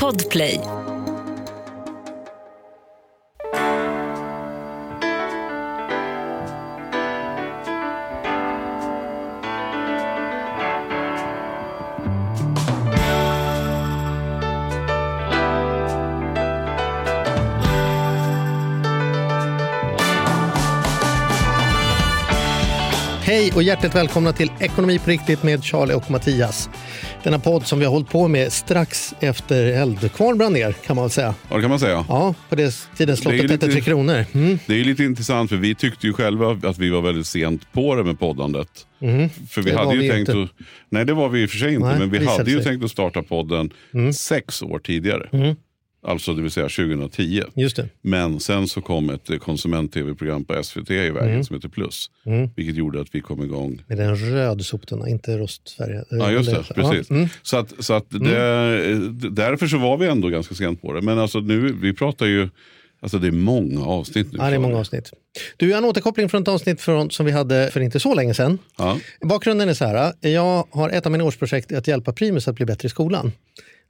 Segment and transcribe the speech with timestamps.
[0.00, 0.60] Podplay.
[23.22, 26.68] Hej och hjärtligt välkomna till Ekonomi på riktigt med Charlie och Mattias.
[27.24, 31.04] Denna podd som vi har hållit på med strax efter Eldkvarn brann ner kan man
[31.04, 31.34] väl säga.
[31.48, 32.04] Ja, det kan man säga.
[32.08, 34.24] Ja, på det tiden slottet ju hette Tre Kronor.
[34.32, 34.58] Mm.
[34.66, 37.72] Det är ju lite intressant för vi tyckte ju själva att vi var väldigt sent
[37.72, 38.68] på det med poddandet.
[39.50, 39.70] För vi.
[39.70, 40.42] Det hade ju vi tänkt inte.
[40.42, 42.56] att, Nej det var vi i och för sig inte, Nej, men vi hade ju
[42.56, 42.64] sig.
[42.64, 43.70] tänkt att starta podden
[44.14, 45.56] sex år tidigare.
[46.02, 46.12] Mm.
[46.12, 47.42] Alltså det vill säga 2010.
[47.54, 47.88] Just det.
[48.02, 51.44] Men sen så kom ett konsument-tv-program på SVT i vägen Mm.
[51.44, 52.10] som heter Plus.
[52.56, 53.82] Vilket gjorde att vi kom igång.
[53.86, 56.04] Med en röd soptunna, inte rostfärgad.
[56.10, 57.10] Ja just det, precis.
[57.10, 57.28] Mm.
[57.42, 61.00] Så, att, så att det, därför så var vi ändå ganska sent på det.
[61.02, 62.48] Men alltså nu, vi pratar ju,
[63.00, 64.38] alltså det är många avsnitt nu.
[64.38, 65.10] Ja, det är många avsnitt.
[65.56, 68.58] Du, en återkoppling från ett avsnitt från, som vi hade för inte så länge sedan.
[68.78, 68.98] Ja.
[69.20, 70.12] Bakgrunden är så här.
[70.20, 73.32] Jag har ett av mina årsprojekt att hjälpa Primus att bli bättre i skolan.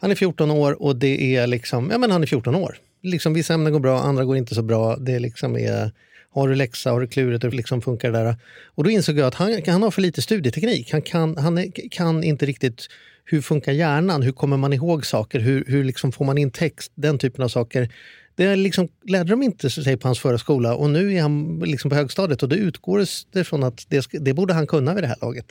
[0.01, 2.77] Han är 14 år och det är liksom, ja men han är 14 år.
[3.03, 4.97] Liksom, vissa ämnen går bra, andra går inte så bra.
[4.97, 5.91] Det liksom är,
[6.31, 8.37] har du läxa, har du klurigt, hur liksom funkar det där?
[8.75, 10.93] Och då insåg jag att han, han har för lite studieteknik.
[10.93, 12.89] Han kan, han är, kan inte riktigt
[13.25, 14.23] hur funkar hjärnan?
[14.23, 15.41] Hur kommer man ihåg saker?
[15.41, 16.93] Hur, hur liksom får man in text?
[16.95, 17.93] Den typen av saker.
[18.35, 21.91] Det liksom, lärde de inte sig på hans förra skola och nu är han liksom
[21.91, 25.09] på högstadiet och det utgår det från att det, det borde han kunna vid det
[25.09, 25.47] här laget.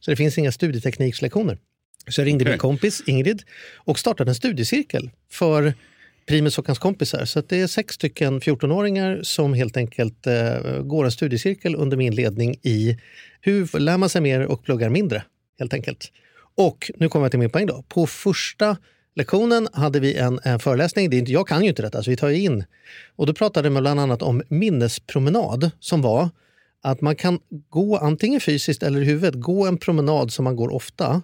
[0.00, 1.58] Så det finns inga studieteknikslektioner.
[2.08, 3.42] Så jag ringde min kompis Ingrid
[3.76, 5.74] och startade en studiecirkel för
[6.26, 7.24] Primus och hans kompisar.
[7.24, 12.14] Så det är sex stycken 14-åringar som helt enkelt eh, går en studiecirkel under min
[12.14, 12.98] ledning i
[13.40, 15.22] hur lär man sig mer och pluggar mindre.
[15.58, 16.12] helt enkelt.
[16.56, 17.66] Och nu kommer jag till min poäng.
[17.66, 17.84] Då.
[17.88, 18.76] På första
[19.14, 21.10] lektionen hade vi en, en föreläsning.
[21.10, 22.64] Det är inte, jag kan ju inte detta, så vi tar in.
[23.16, 26.28] Och då pratade man bland annat om minnespromenad som var
[26.82, 27.38] att man kan
[27.70, 31.22] gå antingen fysiskt eller i huvudet, gå en promenad som man går ofta.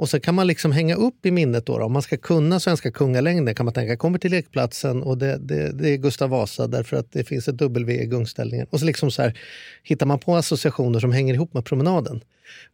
[0.00, 1.84] Och så kan man liksom hänga upp i minnet då, då.
[1.84, 5.72] om man ska kunna svenska kungalängden kan man tänka, kommer till lekplatsen och det, det,
[5.72, 8.66] det är Gustav Vasa därför att det finns ett W i gungställningen.
[8.70, 9.38] Och så liksom så här,
[9.82, 12.20] hittar man på associationer som hänger ihop med promenaden.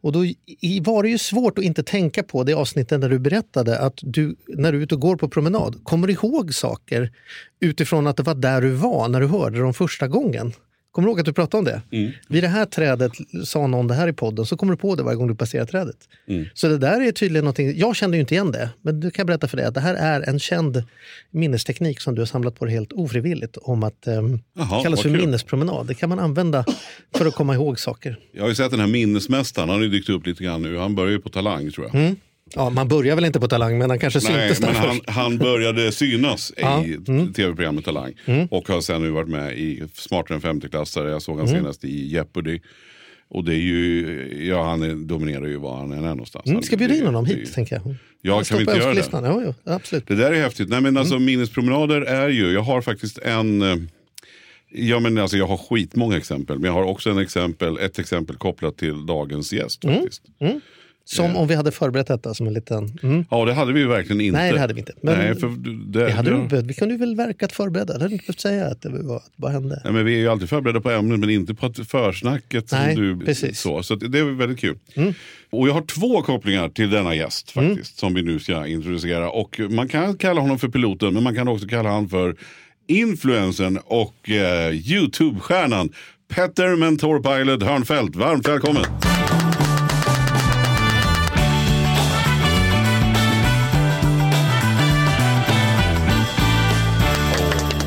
[0.01, 0.25] Och då
[0.61, 3.99] i- var det ju svårt att inte tänka på det avsnittet där du berättade att
[4.01, 7.11] du, när du är ute och går på promenad, kommer du ihåg saker
[7.59, 10.53] utifrån att det var där du var när du hörde dem första gången?
[10.97, 11.97] Kommer du ihåg att du pratade om det?
[11.97, 12.11] Mm.
[12.27, 13.11] Vid det här trädet
[13.45, 15.65] sa någon det här i podden, så kommer du på det varje gång du passerar
[15.65, 15.95] trädet.
[16.27, 16.45] Mm.
[16.53, 19.23] Så det där är tydligen någonting, jag kände ju inte igen det, men du kan
[19.23, 20.83] jag berätta för dig att det här är en känd
[21.31, 24.99] minnesteknik som du har samlat på dig helt ofrivilligt om att um, Jaha, kallas vad
[24.99, 25.19] för kul.
[25.19, 25.87] minnespromenad.
[25.87, 26.65] Det kan man använda
[27.15, 28.19] för att komma ihåg saker.
[28.31, 30.77] Jag har ju sett den här minnesmästaren, han har ju dykt upp lite grann nu.
[30.77, 32.15] Han börjar ju på Talang tror jag.
[32.55, 34.95] Ja, man börjar väl inte på Talang, men han kanske Nej, syntes där men han,
[34.95, 35.09] först.
[35.09, 37.33] han började synas Ja, i mm.
[37.33, 38.13] tv-programmet Talang.
[38.51, 41.09] Och har sen nu varit med i Smartare än 50-klassare.
[41.09, 41.59] Jag såg han Mm.
[41.61, 42.59] senast i Jeopardy.
[43.29, 46.45] Och det är ju, ja han är, dominerar ju var han än är någonstans.
[46.49, 47.95] Mm, ska bjuda in honom det- hit, tänker jag.
[48.21, 48.99] Ja, Han kan står vi på inte göra det?
[48.99, 49.23] önskelistan.
[49.45, 50.07] Jo, jo, absolut.
[50.07, 50.69] Det där är häftigt.
[50.69, 51.25] Nej, men alltså, Mm.
[51.25, 53.75] Minnespromenader är ju, jag har faktiskt en, eh,
[54.71, 56.59] ja, men alltså, jag har skitmånga exempel.
[56.59, 59.83] Men jag har också en exempel, ett exempel kopplat till dagens gäst.
[59.83, 59.95] Mm.
[59.99, 60.21] faktiskt.
[61.09, 62.97] Som om vi hade förberett detta som en liten...
[63.03, 63.25] Mm.
[63.29, 64.37] Ja, det hade vi ju verkligen inte.
[64.37, 64.93] Nej, det hade vi inte.
[65.01, 66.61] Men Nej, för det, Det hade du.
[66.61, 67.93] Vi kunde ju väl verkat förberedda.
[67.93, 69.81] Det hade inte behövt säga att det, var, bara hände.
[69.83, 72.71] Nej, men vi är ju alltid förberedda på ämnet men inte på att försnacket.
[72.71, 73.43] Nej, som du, precis.
[73.43, 73.83] Mm.
[73.83, 74.77] Så, så det är väldigt kul.
[75.49, 77.99] Och jag har två kopplingar till denna gäst faktiskt.
[77.99, 79.29] Som vi nu ska introducera.
[79.29, 82.35] Och man kan kalla honom för piloten men man kan också kalla honom för
[82.87, 85.89] influensen och eh, Youtube-stjärnan
[86.35, 88.15] Petter Mentor Pilot Hörnfeldt.
[88.15, 88.83] Varmt välkommen!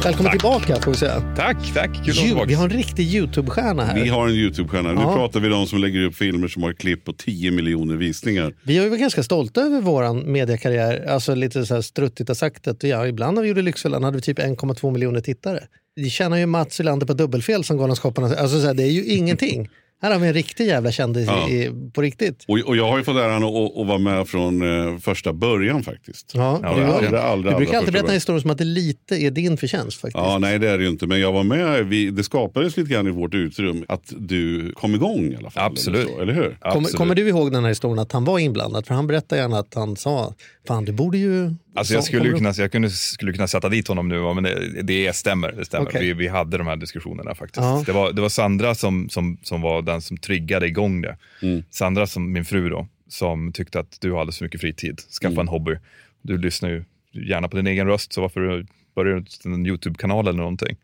[0.04, 1.34] Välkommen tillbaka får vi säga.
[1.36, 1.90] Tack, tack.
[2.04, 2.48] Kul att vara tillbaka.
[2.48, 4.02] vi har en riktig Youtube-stjärna här.
[4.02, 4.92] Vi har en Youtube-stjärna.
[4.92, 7.96] Nu pratar vi om de som lägger upp filmer som har klipp på 10 miljoner
[7.96, 8.54] visningar.
[8.62, 11.06] Vi har ju varit ganska stolta över vår mediekarriär.
[11.08, 14.22] Alltså lite så här struttigt sagt att ja, ibland när vi gjorde Lyxfällan hade vi
[14.22, 15.60] typ 1,2 miljoner tittare.
[15.94, 18.26] Vi tjänar ju Mats Ylander på dubbelfel som Galenskaparna.
[18.26, 19.68] Alltså så här, det är ju ingenting.
[20.02, 21.48] Här har vi en riktig jävla kändis Ja.
[21.48, 22.44] i, på riktigt.
[22.48, 24.62] Och, och jag har ju fått äran att, att vara med från
[24.92, 26.32] eh, första början faktiskt.
[26.34, 29.16] Ja, Ja, du, är allra, allra du brukar alltid berätta historier som att det lite
[29.16, 30.16] är din förtjänst faktiskt.
[30.24, 31.06] Ja, nej det är det ju inte.
[31.06, 34.94] Men jag var med, vi, det skapades lite grann i vårt utrum att du kom
[34.94, 35.66] igång i alla fall.
[35.72, 36.00] Absolut.
[36.06, 36.42] Eller, så, eller hur?
[36.42, 36.96] Kommer, Absolut.
[36.96, 38.86] kommer du ihåg den här historien att han var inblandad?
[38.86, 40.34] För han berättade gärna att han sa,
[40.66, 41.54] fan du borde ju...
[41.74, 45.16] Alltså jag skulle, kunna, jag kunde, skulle kunna sätta dit honom nu, men det, det
[45.16, 45.52] stämmer.
[45.52, 45.86] Det stämmer.
[45.86, 46.00] Okej.
[46.00, 47.64] Vi, vi hade de här diskussionerna faktiskt.
[47.64, 47.82] Ja.
[47.86, 51.16] Det, var, det var Sandra som, som, som var den som triggade igång det.
[51.42, 51.62] Mm.
[51.70, 55.32] Sandra, som min fru då, som tyckte att du har alldeles för mycket fritid, skaffa
[55.32, 55.40] Mm.
[55.40, 55.76] en hobby.
[56.22, 60.28] Du lyssnar ju gärna på din egen röst, så varför börjar du inte en YouTube-kanal
[60.28, 60.76] eller någonting?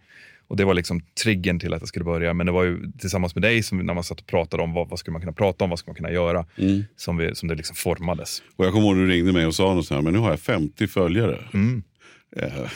[0.48, 2.34] Och Det var liksom triggern till att jag skulle börja.
[2.34, 4.88] Men det var ju tillsammans med dig, som, när man satt och pratade om vad,
[4.88, 6.84] vad skulle man kunna prata om, vad ska man kunna göra, Mm.
[6.96, 8.42] som, vi, som det liksom formades.
[8.56, 10.30] Och jag kommer ihåg du ringde mig och sa något sånt här, men nu har
[10.30, 11.38] jag 50 följare.
[11.52, 11.60] Eh,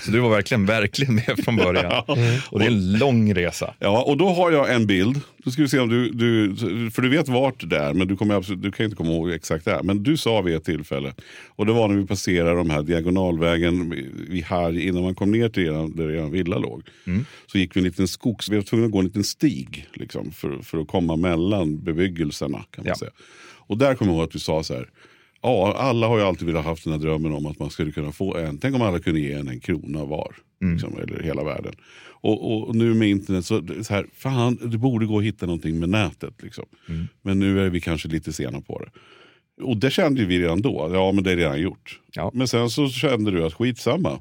[0.02, 2.04] Så du var verkligen, verkligen med från början.
[2.50, 3.74] Och det är en lång resa.
[3.78, 5.20] Ja, och då har jag en bild.
[5.44, 6.56] Då ska vi se om du, du
[6.90, 9.30] för du vet vart det är, men du, kommer absolut, du kan inte komma ihåg
[9.30, 9.82] exakt det är.
[9.82, 11.14] Men du sa vid ett tillfälle,
[11.48, 13.90] och det var när vi passerade de här diagonalvägen
[14.28, 16.82] vid Harg, innan man kom ner till eran, där er villa låg.
[17.52, 20.30] Så gick vi en liten skogs, vi var tvungna att gå en liten stig liksom,
[20.32, 22.58] för, för att komma mellan bebyggelserna.
[22.58, 22.94] Kan man Ja.
[22.94, 23.10] säga.
[23.66, 24.88] Och där kommer jag ihåg att du sa så här,
[25.42, 28.12] Ja, alla har ju alltid velat haft den här drömmen om att man skulle kunna
[28.12, 28.58] få en.
[28.58, 30.36] Tänk om alla kunde ge en en krona var.
[30.60, 31.72] Liksom, eller hela världen.
[32.22, 35.78] Och, och, nu med internet så, så här, fan det borde gå att hitta någonting
[35.78, 36.42] med nätet.
[36.42, 36.64] Liksom.
[37.22, 38.90] Men nu är vi kanske lite sena på det.
[39.64, 40.90] Och det kände vi redan då.
[40.92, 42.00] Ja men det är redan gjort.
[42.12, 42.30] Ja.
[42.34, 44.20] Men sen så kände du att skitsamma.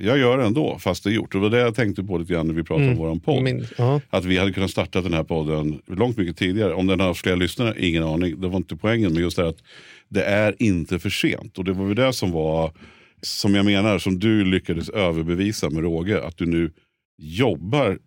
[0.00, 1.34] Jag gör det ändå fast det är gjort.
[1.34, 3.42] Och det var det jag tänkte på lite grann när vi pratade om våran podd.
[3.42, 3.66] Min.
[4.10, 6.74] Att vi hade kunnat starta den här podden långt mycket tidigare.
[6.74, 8.40] Om den har haft fler lyssnare, ingen aning.
[8.40, 9.12] Det var inte poängen.
[9.12, 9.62] Men just det att
[10.14, 11.58] det är inte för sent.
[11.58, 12.72] Och det var väl det som var,
[13.22, 16.22] som jag menar, som du lyckades överbevisa med råge.
[16.22, 16.72] Att du nu
[17.18, 17.98] jobbar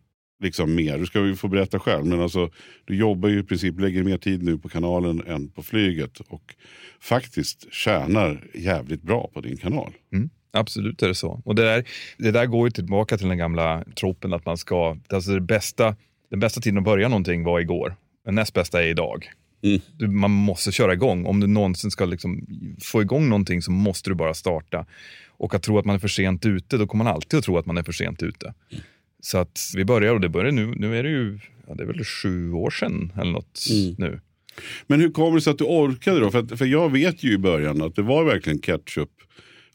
[0.44, 0.98] liksom mer.
[0.98, 2.06] Du ska ju få berätta själv.
[2.06, 2.50] Men alltså,
[2.86, 6.20] du jobbar ju i princip, lägger mer tid nu på kanalen än på flyget.
[6.20, 6.56] Och
[7.00, 9.94] faktiskt tjänar jävligt bra på din kanal.
[10.14, 11.42] Mm, absolut är det så.
[11.46, 11.84] Och det där,
[12.18, 15.96] det där går ju tillbaka till den gamla tropen att man ska, alltså det bästa,
[16.30, 17.96] den bästa tiden att börja någonting var igår.
[18.26, 19.30] Den näst bästa är idag.
[19.64, 19.80] Mm.
[19.98, 21.26] Du, man måste köra igång.
[21.26, 22.46] Om du någonsin ska liksom
[22.84, 24.86] få igång någonting så måste du bara starta.
[25.28, 27.58] Och att tro att man är för sent ute, då kommer man alltid att tro
[27.58, 28.54] att man är för sent ute.
[29.20, 31.88] Så att vi börjar och det börjar nu, nu är det ju, ja, det är
[31.88, 33.96] väl sju år sedan eller något Mm.
[33.98, 34.20] nu.
[34.88, 36.32] Men hur kommer det sig att du orkade då?
[36.32, 39.10] För, att, för jag vet ju i början att det var verkligen ketchup.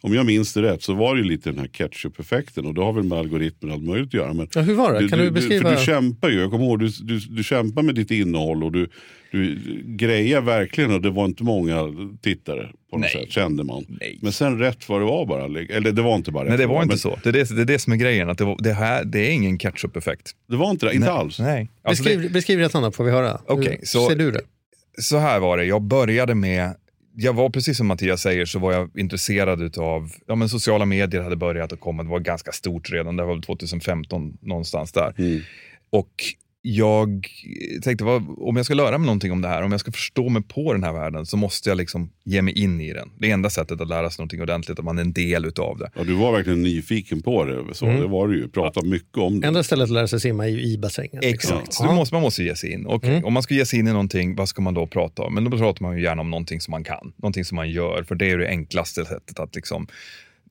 [0.05, 2.67] Om jag minns det rätt så var det ju lite den här ketchup-effekten.
[2.67, 4.33] Och det har väl med algoritmer och allt möjligt att göra.
[4.33, 5.09] Men Ja, hur var det?
[5.09, 5.71] Kan du, beskriva?
[5.71, 8.73] För du kämpar ju, jag kommer ihåg, du, du, du kämpar med ditt innehåll och
[8.73, 8.89] du,
[9.33, 11.77] du grejer verkligen och det var inte många
[12.23, 13.23] tittare på något Nej.
[13.25, 13.85] sätt, kände man.
[13.89, 14.19] Nej.
[14.23, 16.67] Men sen rätt vad det var bara, eller det var inte bara rätt Nej, det
[16.67, 17.19] var inte men så.
[17.23, 18.31] Det är det, det är det som är grejen.
[18.31, 20.31] Att det, var, det, här, det är ingen ketchup-effekt.
[20.49, 21.17] Det var inte det, inte Nej.
[21.19, 21.39] alls.
[21.39, 21.71] Nej.
[21.83, 23.41] Alltså det- Beskriv, beskriv det Anna, får vi höra.
[23.47, 24.41] Okej, Hur så- ser du det?
[25.01, 26.75] så här var det, jag började med,
[27.15, 31.23] jag var precis som Mattias säger så var jag intresserad av, ja men sociala medier
[31.23, 35.15] hade börjat att komma, det var ganska stort redan, det var väl 2015 någonstans där.
[35.19, 35.41] Mm.
[35.91, 36.25] Och
[36.65, 37.27] jag
[37.83, 40.29] tänkte, vad, om jag ska lära mig någonting om det här, om jag ska förstå
[40.29, 43.11] mig på den här världen så måste jag liksom ge mig in i den.
[43.19, 45.91] Det enda sättet att lära sig någonting ordentligt, att man är en del utav det.
[45.95, 48.01] Ja, du var verkligen nyfiken på det, så Mm.
[48.01, 48.49] det var du ju.
[48.49, 49.47] Prata mycket om det.
[49.47, 51.19] Enda stället att lära sig simma är ju i bassängen.
[51.23, 51.57] liksom.
[51.59, 52.87] Exakt, så du måste, man måste ge sig in.
[52.87, 53.25] Och Mm.
[53.25, 55.35] Om man ska ge sig in i någonting, vad ska man då prata om?
[55.35, 58.03] Men då pratar man ju gärna om någonting som man kan, någonting som man gör,
[58.03, 59.87] för det är det enklaste sättet att liksom,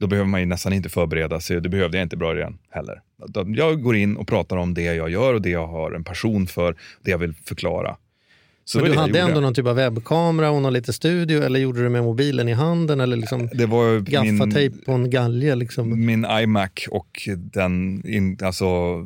[0.01, 3.01] då behöver man ju nästan inte förbereda sig, det behövde jag inte i början heller.
[3.55, 6.47] Jag går in och pratar om det jag gör och det jag har en passion
[6.47, 7.97] för, det jag vill förklara.
[8.65, 9.41] Så Men du hade ändå gjorde.
[9.41, 12.99] någon typ av webbkamera och någon liten studio eller gjorde du med mobilen i handen
[12.99, 15.55] eller liksom Det var min, gaffatejp på en galge?
[15.55, 16.05] Liksom.
[16.05, 18.65] min iMac och den in, alltså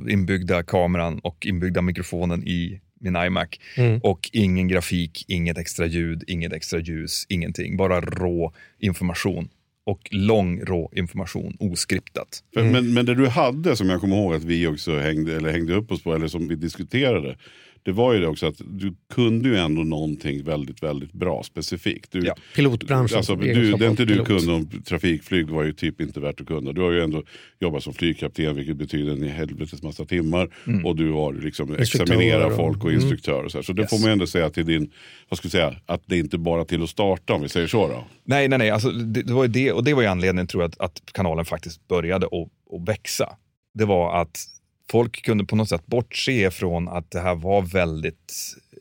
[0.09, 3.49] inbyggda kameran och inbyggda mikrofonen i min iMac.
[3.77, 3.99] Mm.
[4.03, 7.77] Och ingen grafik, inget extra ljud, inget extra ljus, ingenting.
[7.77, 9.49] Bara rå information.
[9.85, 12.43] Och lång rå information, oskriptat.
[12.53, 15.51] För, men, men det du hade som jag kommer ihåg att vi också hängde, eller
[15.51, 17.37] hängde upp oss på, eller som vi diskuterade.
[17.85, 22.11] Det var ju det också att du kunde ju ändå någonting väldigt, väldigt bra specifikt.
[22.11, 22.35] Du, Ja.
[22.55, 23.17] Pilotbranschen.
[23.17, 24.27] Alltså, du, det inte du pilot.
[24.27, 26.71] kunde om trafikflyg var ju typ inte värt att kunna.
[26.71, 27.23] Du har ju ändå
[27.59, 30.49] jobbat som flygkapten vilket betyder en helvetes massa timmar.
[30.83, 33.01] Och du har liksom examinerat folk och mm.
[33.01, 33.43] instruktör.
[33.43, 33.63] Och så, här.
[33.63, 33.89] så det Yes.
[33.89, 34.91] får man ändå säga till din,
[35.29, 37.87] vad ska jag säga, att det inte bara till att starta om vi säger så
[37.87, 38.03] då.
[38.23, 38.69] Nej, nej, nej.
[38.69, 41.45] Alltså, det, det var det, och det var ju anledningen tror jag att, att kanalen
[41.45, 43.29] faktiskt började att växa.
[43.73, 44.45] Det var att
[44.91, 48.33] folk kunde på något sätt bortse från att det här var väldigt,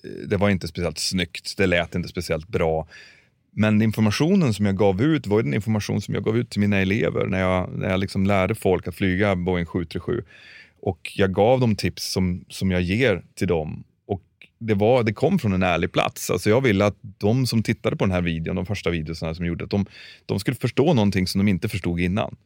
[0.04, 2.86] eh, det var inte speciellt snyggt, det lät inte speciellt bra.
[3.56, 6.60] Men informationen som jag gav ut var ju den information som jag gav ut till
[6.60, 10.24] mina elever när jag, när jag liksom lärde folk att flyga Boeing 737.
[10.80, 13.84] Och jag gav dem tips som, som jag ger till dem.
[14.06, 14.22] Och
[14.58, 16.30] det, var, det kom från en ärlig plats.
[16.30, 19.44] Alltså jag ville att de som tittade på den här videon, de första videorna som
[19.44, 19.86] jag gjorde, att de,
[20.26, 22.36] de skulle förstå någonting som de inte förstod innan.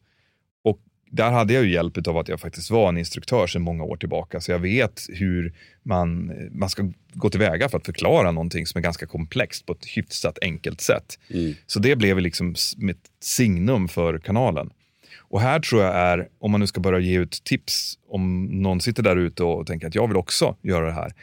[0.63, 0.79] Och
[1.11, 3.97] där hade jag ju hjälp av att jag faktiskt var en instruktör sedan många år
[3.97, 4.41] tillbaka.
[4.41, 8.83] Så jag vet hur man, man ska gå tillväga för att förklara någonting som är
[8.83, 11.19] ganska komplext på ett hyfsat enkelt sätt.
[11.67, 14.69] Så det blev liksom mitt signum för kanalen.
[15.17, 18.81] Och här tror jag är, om man nu ska börja ge ut tips, om någon
[18.81, 21.13] sitter där ute och tänker att jag vill också göra det här.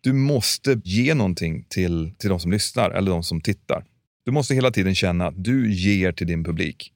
[0.00, 3.84] Du måste ge någonting till, till de som lyssnar eller de som tittar.
[4.24, 6.92] Du måste hela tiden känna att du ger till din publik.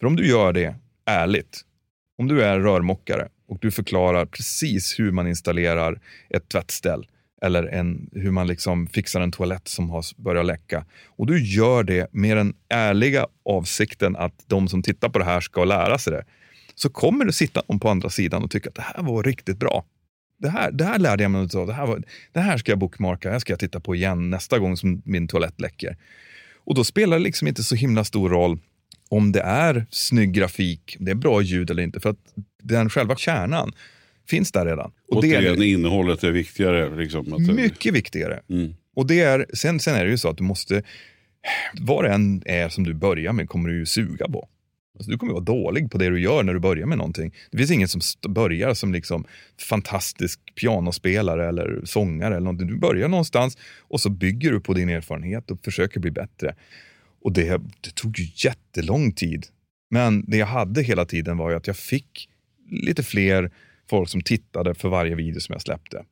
[0.00, 0.74] För om du gör det
[1.06, 1.60] ärligt,
[2.18, 7.06] om du är rörmokare och du förklarar precis hur man installerar ett tvättställ
[7.42, 10.84] eller en, hur man liksom fixar en toalett som har börjat läcka.
[11.06, 15.40] Och du gör det med den ärliga avsikten att de som tittar på det här
[15.40, 16.24] ska lära sig det.
[16.74, 19.58] Så kommer det sitta någon på andra sidan och tycka att det här var riktigt
[19.58, 19.84] bra.
[20.38, 21.66] Det här, det här lärde jag mig av.
[21.66, 23.28] Det här, det här ska jag bookmarka.
[23.28, 25.96] Det här ska jag titta på igen nästa gång som min toalett läcker.
[26.64, 28.58] Och då spelar det liksom inte så himla stor roll
[29.08, 32.00] om det är snygg grafik, det är bra ljud eller inte.
[32.00, 32.18] För att
[32.62, 33.72] den själva kärnan
[34.28, 34.92] finns där redan.
[35.08, 36.96] Och Återigen, det är, innehållet är viktigare.
[36.96, 38.40] Liksom, mycket viktigare.
[38.50, 38.74] Mm.
[38.96, 40.82] Och det är, sen, sen är det ju så att du måste,
[41.80, 44.48] vad det än är som du börjar med kommer du ju suga på.
[44.94, 47.34] Alltså, du kommer vara dålig på det du gör när du börjar med någonting.
[47.50, 49.24] Det finns ingen som börjar som liksom
[49.68, 52.34] fantastisk pianospelare eller sångare.
[52.34, 52.66] Eller någonting.
[52.66, 56.54] Du börjar någonstans och så bygger du på din erfarenhet och försöker bli bättre.
[57.22, 59.46] Och det, det tog ju jättelång tid.
[59.90, 62.28] Men det jag hade hela tiden var ju att jag fick
[62.70, 63.50] lite fler
[63.90, 66.04] folk som tittade för varje video som jag släppte.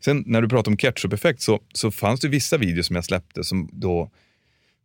[0.00, 3.44] Sen när du pratar om ketchup-effekt så, så fanns det vissa videos som jag släppte
[3.44, 4.10] som då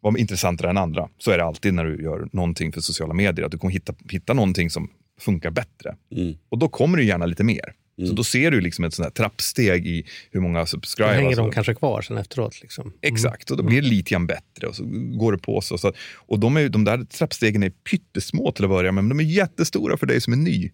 [0.02, 1.10] var intressantare än andra.
[1.18, 3.94] Så är det alltid när du gör någonting för sociala medier, att du kommer hitta,
[4.10, 5.96] hitta någonting som funkar bättre.
[6.16, 6.38] Mm.
[6.50, 7.74] Och då kommer det gärna lite mer.
[7.98, 8.10] Mm.
[8.10, 11.16] Så då ser du liksom ett sånt trappsteg i hur många subscribers.
[11.16, 12.62] Då hänger de kanske kvar sen efteråt.
[12.62, 12.88] Liksom.
[12.88, 12.98] Mm.
[13.02, 14.84] Exakt, och då blir det lite grann bättre och så
[15.18, 15.62] går det på.
[15.62, 19.18] Så, så och de, är, de där trappstegen är pyttesmå till att börja med, men
[19.18, 20.72] de är jättestora för dig som är ny.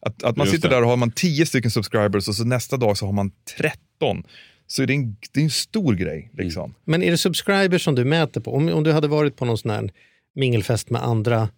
[0.00, 0.74] Att, att man Just sitter det.
[0.74, 4.22] där och har man 10 stycken subscribers och så nästa dag så har man 13
[4.66, 6.30] så är det, en, det är en stor grej.
[6.32, 6.44] Mm.
[6.44, 6.64] Liksom.
[6.64, 6.74] Mm.
[6.84, 8.54] Men är det subscribers som du mäter på?
[8.54, 9.90] Om, om du hade varit på någon sån här
[10.34, 11.48] mingelfest med andra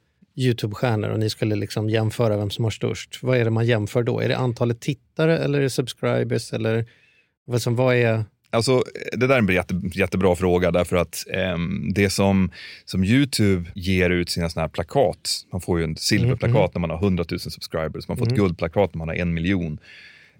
[0.41, 3.23] YouTube-stjärnor och ni skulle liksom jämföra vem som har störst.
[3.23, 4.21] Vad är det man jämför då?
[4.21, 6.53] Är det antalet tittare eller är det subscribers?
[6.53, 6.87] Eller
[7.45, 8.25] vad, som, vad är...
[8.51, 8.83] Alltså,
[9.13, 11.59] det där är en jätte, jättebra fråga därför att eh,
[11.95, 12.51] det som,
[12.85, 16.81] som YouTube ger ut sina såna här plakat, man får ju en silverplakat mm, när
[16.81, 18.33] man har 100 000 subscribers, man får mm.
[18.33, 19.79] ett guldplakat när man har en miljon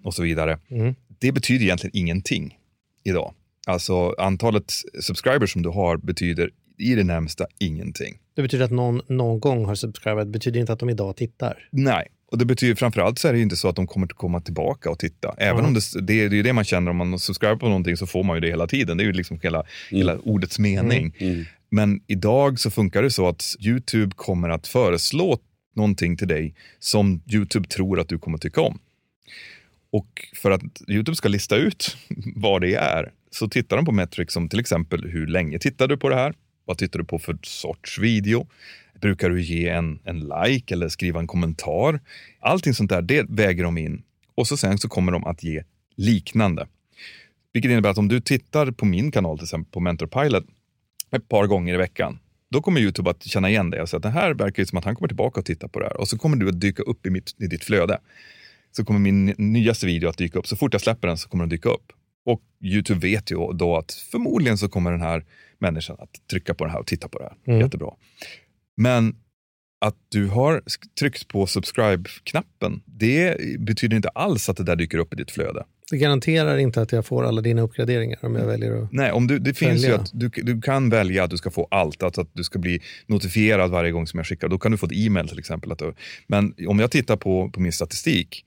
[0.03, 0.59] och så vidare.
[0.69, 0.95] Mm.
[1.19, 2.57] Det betyder egentligen ingenting
[3.03, 3.33] idag.
[3.67, 8.20] Alltså antalet subscribers som du har betyder i det närmsta ingenting.
[8.35, 11.67] Det betyder att någon någon gång har subscribet, det betyder inte att de idag tittar?
[11.71, 14.41] Nej, och det betyder framförallt så är det inte så att de kommer att komma
[14.41, 15.35] tillbaka och titta.
[15.37, 15.65] Även mm.
[15.65, 18.23] om det, det, det är det man känner om man subscriber på någonting så får
[18.23, 18.97] man ju det hela tiden.
[18.97, 19.67] Det är ju liksom hela, mm.
[19.89, 21.15] hela ordets mening.
[21.19, 21.33] Mm.
[21.33, 21.45] mm.
[21.69, 25.39] Men idag så funkar det så att YouTube kommer att föreslå
[25.75, 28.79] någonting till dig som YouTube tror att du kommer att tycka om.
[29.91, 31.97] Och för att YouTube ska lista ut
[32.35, 35.97] vad det är så tittar de på metrics som till exempel hur länge tittar du
[35.97, 36.33] på det här?
[36.71, 38.47] Vad tittar du på för sorts video?
[39.01, 41.99] Brukar du ge en, en like eller skriva en kommentar?
[42.39, 44.03] Allting sånt där, det väger de in.
[44.35, 45.63] Och så sen så kommer de att ge
[45.95, 46.67] liknande.
[47.53, 50.43] Vilket innebär att om du tittar på min kanal, till exempel på Mentorpilot,
[51.11, 52.19] ett par gånger i veckan,
[52.51, 54.77] då kommer Youtube att känna igen dig och säga att det här verkar ju som
[54.77, 55.97] att han kommer tillbaka och titta på det här.
[55.97, 57.99] Och så kommer du att dyka upp i, mitt, i ditt flöde.
[58.71, 60.47] Så kommer min nyaste video att dyka upp.
[60.47, 61.91] Så fort jag släpper den så kommer den dyka upp.
[62.25, 65.25] Och Youtube vet ju då att förmodligen så kommer den här
[65.61, 67.37] människan att trycka på det här och titta på det här.
[67.47, 67.59] Mm.
[67.59, 67.91] Jättebra.
[68.77, 69.15] Men
[69.81, 70.61] att du har
[70.99, 75.63] tryckt på subscribe-knappen, det betyder inte alls att det där dyker upp i ditt flöde.
[75.91, 79.27] Det garanterar inte att jag får alla dina uppgraderingar om jag väljer att Nej, om
[79.27, 82.21] du, det finns ju att du, du kan välja att du ska få allt, alltså
[82.21, 84.47] att du ska bli notifierad varje gång som jag skickar.
[84.47, 85.71] Då kan du få ett e-mail till exempel.
[85.71, 85.93] Att du,
[86.27, 88.45] men om jag tittar på, på min statistik,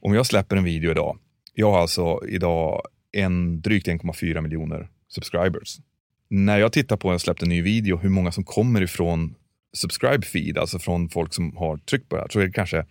[0.00, 1.18] om jag släpper en video idag,
[1.54, 5.78] jag har alltså idag en, drygt 1,4 miljoner subscribers.
[6.28, 9.34] När jag tittar på, jag släppt en ny video, hur många som kommer ifrån
[9.76, 12.84] subscribe feed, alltså från folk som har tryckt på det här, så är det kanske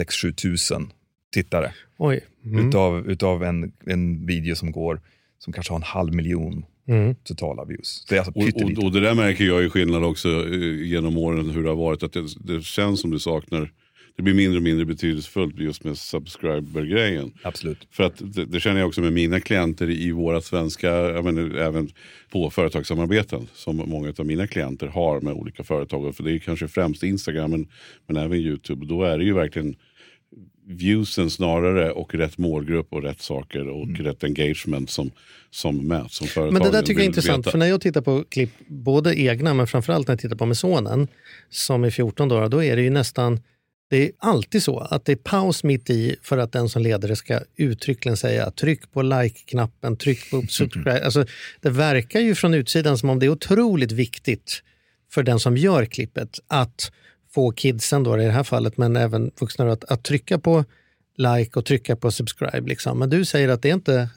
[0.00, 0.92] 6-7 tusen
[1.32, 1.72] tittare.
[1.98, 2.20] Oj.
[2.44, 2.68] Mm.
[2.68, 5.00] Utav, utav en, en video som går,
[5.38, 7.14] som kanske har en halv miljon mm.
[7.14, 8.04] totala views.
[8.08, 11.18] Det är alltså och, och, och, det där märker jag i skillnad också eh, genom
[11.18, 12.02] åren hur det har varit.
[12.02, 13.72] Att det, det känns som du saknar
[14.16, 17.32] det blir mindre och mindre betydelsefullt just med subscriber-grejen.
[17.42, 17.88] Absolut.
[17.90, 21.56] För att det, det, känner jag också med mina klienter i våra svenska, jag menar,
[21.56, 21.90] även
[22.30, 26.16] på företagssamarbeten som många av mina klienter har med olika företag.
[26.16, 27.68] För det är kanske främst Instagram men,
[28.06, 28.86] men även YouTube.
[28.86, 29.76] Då är det ju verkligen
[30.66, 34.02] viewsen snarare och rätt målgrupp och rätt saker och mm.
[34.02, 35.10] rätt engagement som,
[35.50, 36.16] som mäts.
[36.16, 37.50] Som men det där tycker jag är intressant, veta.
[37.50, 40.56] för när jag tittar på klipp, både egna men framförallt när jag tittar på med
[40.56, 41.08] sonen
[41.50, 43.40] som är 14 år, då är det ju nästan
[43.90, 47.08] det är alltid så att det är paus mitt i för att den som leder
[47.08, 51.04] det ska uttryckligen säga tryck på like-knappen, tryck på subscribe.
[51.04, 51.26] Alltså,
[51.60, 54.62] det verkar ju från utsidan som om det är otroligt viktigt
[55.10, 56.92] för den som gör klippet att
[57.34, 60.64] få kidsen då i det här fallet, men även vuxna att, att trycka på
[61.16, 62.68] like och trycka på subscribe.
[62.68, 62.98] Liksom.
[62.98, 64.08] Men du säger att det är inte...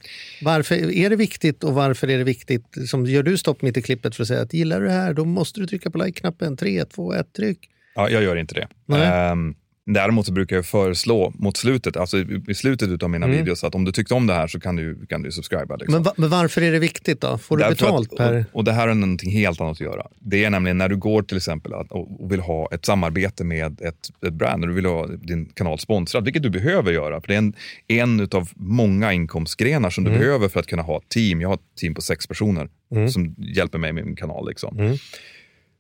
[0.41, 2.75] Varför är det viktigt och varför är det viktigt?
[2.75, 5.13] Liksom, gör du stopp mitt i klippet för att säga att gillar du det här,
[5.13, 6.57] då måste du trycka på like-knappen.
[6.57, 7.69] 3, 2, 1, tryck.
[7.97, 8.67] Ja, jag gör inte det.
[8.85, 9.31] Nej.
[9.31, 9.55] Um,
[9.89, 13.37] Däremot så brukar jag föreslå mot slutet, alltså i, slutet av mina Mm.
[13.37, 15.75] videos, att om du tyckte om det här så kan du, kan du subscriba.
[15.75, 15.93] Liksom.
[15.93, 17.37] Men, va, men varför är det viktigt då?
[17.37, 18.45] Får du Därför betalt att, per...
[18.51, 20.07] Och, och det här har någonting helt annat att göra.
[20.19, 23.81] Det är nämligen när du går till exempel att, och vill ha ett samarbete med
[23.81, 27.21] ett, ett brand, och du vill ha din kanal sponsrad, vilket du behöver göra.
[27.21, 27.53] För det är en,
[27.87, 30.21] en av många inkomstgrenar som du Mm.
[30.21, 31.41] behöver för att kunna ha ett team.
[31.41, 32.69] Jag har ett team på sex personer
[33.09, 34.47] som hjälper mig med min kanal.
[34.49, 34.79] Liksom.
[34.79, 34.97] Mm.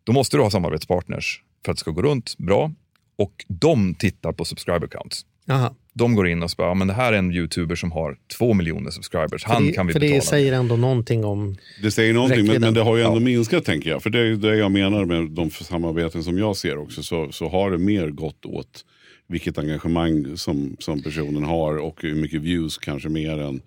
[0.03, 2.71] Då måste du ha samarbetspartners för att det ska gå runt bra.
[3.17, 5.25] Och de tittar på subscriber counts.
[5.45, 5.73] Jaha.
[5.93, 8.53] De går in och säger, ja, men det här är en youtuber som har två
[8.53, 9.43] miljoner subscribers.
[9.43, 10.15] Han för det, kan vi för betala.
[10.15, 11.55] det säger ändå någonting om...
[11.83, 13.19] Det säger någonting, men, men det har ju ändå Ja.
[13.19, 14.03] minskat tänker jag.
[14.03, 17.03] För det är det jag menar med de samarbeten som jag ser också.
[17.03, 18.85] Så, så har det mer gått åt
[19.27, 23.61] vilket engagemang som, som personen har och hur mycket views kanske mer än,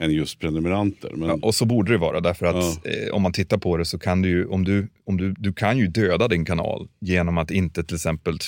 [0.00, 1.10] än just prenumeranter.
[1.14, 3.84] Men, Ja, och så borde det vara, därför att eh, om man tittar på det
[3.84, 7.38] så kan du ju, om du, om du, du kan ju döda din kanal genom
[7.38, 8.38] att inte till exempel,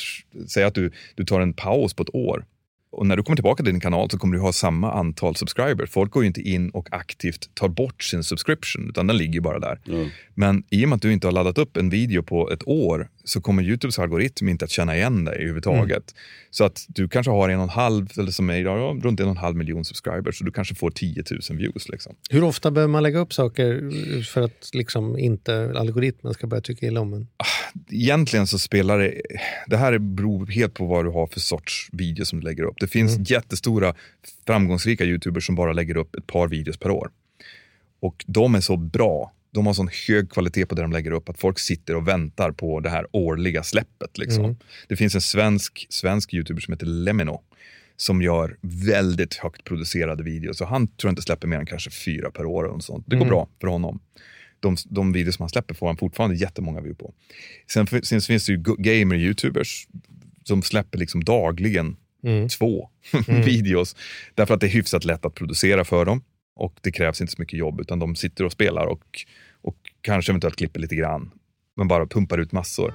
[0.49, 2.45] säga att du, du tar en paus på ett år.
[2.93, 5.91] Och när du kommer tillbaka till din kanal så kommer du ha samma antal subscribers.
[5.91, 9.59] Folk går ju inte in och aktivt tar bort sin subscription, utan den ligger bara
[9.59, 9.81] där.
[9.85, 10.07] ja.
[10.35, 13.09] Men i och med att du inte har laddat upp en video på ett år
[13.25, 16.15] så kommer Youtubes algoritm inte att känna igen dig överhuvudtaget.
[16.51, 19.31] Så att du kanske har en och en halv, eller som ja, runt en och
[19.31, 21.89] en halv miljon subscribers och du kanske får 10 000 views.
[21.89, 22.15] Liksom.
[22.31, 23.91] Hur ofta behöver man lägga upp saker
[24.23, 27.27] för att liksom inte algoritmen ska börja tycka illa om en?
[27.91, 29.23] Egentligen så spelar det,
[29.67, 32.81] det här beror helt på vad du har för sorts video som du lägger upp.
[32.81, 33.95] Det finns jättestora
[34.47, 37.11] framgångsrika Youtubers som bara lägger upp ett par videos per år.
[38.01, 41.29] Och de är så bra, de har sån hög kvalitet på det de lägger upp
[41.29, 44.19] att folk sitter och väntar på det här årliga släppet.
[44.19, 44.57] Liksom.
[44.89, 47.41] Det finns en svensk, svensk youtuber som heter Lemino
[47.97, 50.61] som gör väldigt högt producerade videos.
[50.61, 52.65] Och han tror jag inte släpper mer än kanske fyra per år.
[52.65, 53.05] Och sånt.
[53.09, 54.01] Det går bra för honom.
[54.63, 57.15] De, de videos som han släpper får han fortfarande jättemånga view på.
[57.73, 59.87] Sen, sen finns det ju gamer-youtubers
[60.45, 61.97] som släpper liksom dagligen
[62.59, 62.89] två
[63.27, 63.97] videos.
[64.35, 66.23] Därför att det är hyfsat lätt att producera för dem.
[66.55, 69.21] Och det krävs inte så mycket jobb, utan de sitter och spelar och,
[69.63, 71.31] och kanske eventuellt klipper lite grann.
[71.77, 72.95] Men bara pumpar ut massor.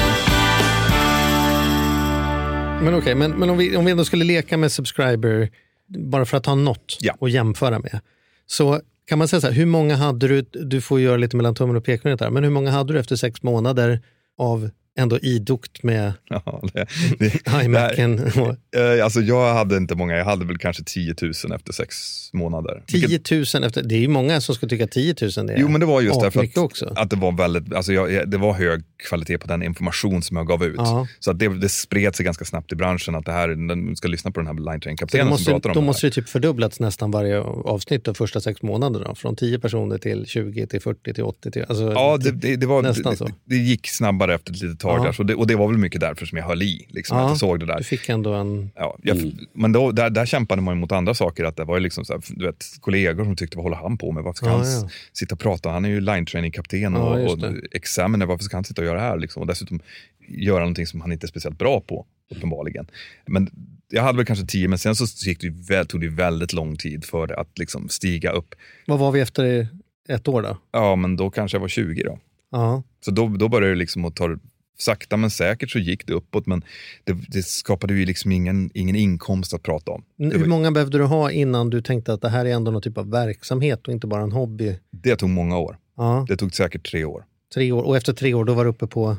[2.83, 5.49] Men okej, men, men om, vi, om vi ändå skulle leka med subscriber,
[5.87, 7.15] bara för att ha något Ja.
[7.21, 7.99] att jämföra med.
[8.45, 11.55] Så kan man säga så här, hur många hade du, du får göra lite mellan
[11.55, 14.01] tummen och pekfingret här, men hur många hade du efter sex månader
[14.37, 16.87] av ändå idogt med Ja, det,
[17.19, 18.31] det, iMacen?
[18.77, 21.95] Eh, Alltså jag hade inte många, jag hade väl kanske 10 000 efter sex
[22.33, 22.83] månader.
[22.87, 25.79] 10 000 efter, det är ju många som skulle tycka 10 000 är Jo, men
[25.79, 26.93] det var just därför att, också.
[26.95, 30.47] att det var väldigt, alltså jag, det var hög kvalitet på den information som jag
[30.47, 30.75] gav ut.
[30.77, 31.07] Ja.
[31.19, 34.07] Så att det, det spred sig ganska snabbt i branschen att det här, den ska
[34.07, 35.85] lyssna på den här Line då Train-kaptenen som pratar om då det här.
[35.87, 39.15] måste det typ fördubblats nästan varje avsnitt de första sex månaderna.
[39.15, 41.51] Från 10 personer till 20 till 40 till 80.
[41.51, 43.29] Till, alltså, Ja, det, det, det, var, Nästan det, så.
[43.45, 44.90] det gick snabbare efter ett litet tag.
[44.97, 45.05] Dagar.
[45.05, 45.13] Ja.
[45.13, 46.85] Så det, och det var väl mycket därför som jag höll i.
[46.89, 47.77] Liksom, Ja, att jag såg det där.
[47.77, 48.71] Du fick ändå en...
[48.75, 49.17] Ja, jag,
[49.53, 51.43] Men då, där, där kämpade man ju mot andra saker.
[51.45, 54.11] Att det var liksom så här, du vet, kollegor som tyckte, vad håller han på
[54.11, 54.23] med?
[54.23, 55.69] Varför ska Ja, han sitta och prata?
[55.69, 57.37] Han är ju line training-kapten och, och
[57.71, 58.25] examiner.
[58.25, 59.17] Varför ska han sitta och göra det här?
[59.17, 59.41] Liksom?
[59.41, 59.79] Och dessutom
[60.27, 62.87] göra någonting som han inte är speciellt bra på, uppenbarligen.
[63.25, 63.49] Men
[63.89, 67.05] jag hade väl kanske tio, men sen så gick det tog det väldigt lång tid
[67.05, 68.55] för det att liksom stiga upp.
[68.87, 69.67] Vad var vi efter
[70.09, 70.57] ett år då?
[70.71, 72.19] Ja, men då kanske jag var 20 då.
[72.51, 72.83] Ja.
[73.05, 74.37] Så då, då började det liksom att ta
[74.81, 76.63] sakta men säkert så gick det uppåt, men
[77.03, 80.03] det, det skapade ju liksom ingen, ingen inkomst att prata om.
[80.17, 82.81] Hur var, många behövde du ha innan du tänkte att det här är ändå någon
[82.81, 84.79] typ av verksamhet och inte bara en hobby?
[84.91, 85.77] det tog många år.
[85.97, 87.25] Ja, Det tog säkert tre år.
[87.53, 87.83] tre år.
[87.83, 89.17] Och efter tre år då var du uppe på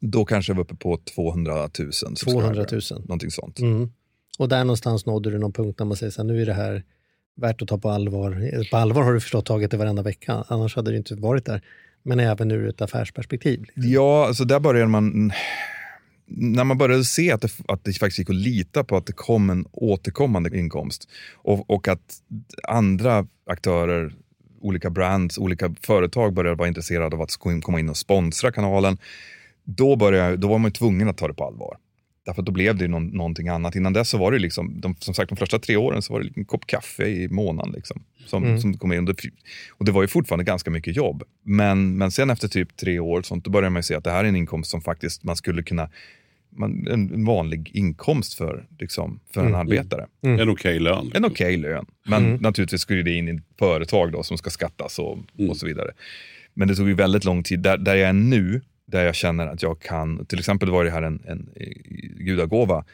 [0.00, 2.40] Då kanske jag var uppe på 200 000 subscriber.
[2.40, 2.80] 200 000.
[3.00, 3.58] Någonting sånt.
[3.58, 3.90] Mm.
[4.38, 6.54] Och där någonstans nådde du någon punkt där man säger så här, nu är det
[6.54, 6.84] här
[7.36, 8.50] värt att ta på allvar.
[8.70, 11.62] På allvar har du förstått tagit det varenda vecka, annars hade det inte varit där.
[12.04, 13.60] Men även ur ett affärsperspektiv.
[13.60, 13.92] liksom.
[13.92, 15.32] Ja, alltså där började man...
[16.26, 19.12] När man började se att det, att det faktiskt gick att lita på att det
[19.12, 22.14] kom en återkommande inkomst och, och att
[22.68, 24.14] andra aktörer,
[24.60, 28.98] olika brands, olika företag började vara intresserade av att komma in och sponsra kanalen,
[29.64, 31.76] då, började, då var man tvungen att ta det på allvar.
[32.24, 33.76] Därför att då blev det ju någon, någonting annat.
[33.76, 36.20] Innan dess så var det liksom, de, som sagt de första tre åren så var
[36.20, 37.72] det en kopp kaffe i månaden.
[37.72, 38.58] Liksom, som, Mm.
[38.60, 38.98] som kom in.
[38.98, 39.30] Och det,
[39.70, 41.22] och det var ju fortfarande ganska mycket jobb.
[41.42, 44.10] Men, men sen efter typ tre år sånt, då började man ju se att det
[44.10, 45.90] här är en inkomst som faktiskt man skulle kunna
[46.56, 49.60] man, en, en vanlig inkomst för, liksom, för en Mm.
[49.60, 50.06] arbetare.
[50.22, 51.10] En okej lön.
[51.14, 51.86] En okej lön.
[52.06, 52.36] Men Mm.
[52.42, 55.50] naturligtvis skulle det in i ett företag då, som ska skattas och, Mm.
[55.50, 55.90] och så vidare.
[56.54, 57.60] Men det tog ju väldigt lång tid.
[57.60, 60.90] Där, där jag är nu, där jag känner att jag kan, till exempel var det
[60.90, 61.66] här en, en eh,
[62.24, 62.84] gudagåva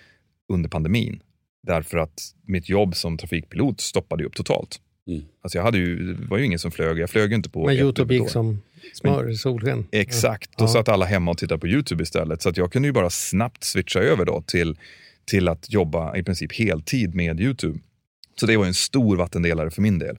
[0.48, 1.22] under pandemin.
[1.62, 4.80] Därför att mitt jobb som trafikpilot stoppade upp totalt.
[5.08, 5.22] Mm.
[5.42, 7.66] Alltså jag hade ju, det var ju ingen som flög, jag flög ju inte på
[7.66, 8.60] Men Youtube gick som
[8.94, 9.86] smör i solsken.
[9.92, 10.68] Exakt, då Ja.
[10.68, 12.42] satt alla hemma och tittade på YouTube istället.
[12.42, 14.78] Så att jag kunde ju bara snabbt switcha över då till,
[15.24, 17.78] till att jobba i princip heltid med YouTube.
[18.40, 20.18] Så det var ju en stor vattendelare för min del.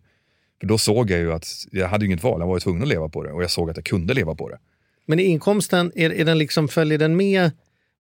[0.60, 2.82] För då såg jag ju att jag hade ju inget val, jag var ju tvungen
[2.82, 4.58] att leva på det och jag såg att jag kunde leva på det.
[5.12, 7.52] Men är inkomsten, är, är den liksom, följer den med?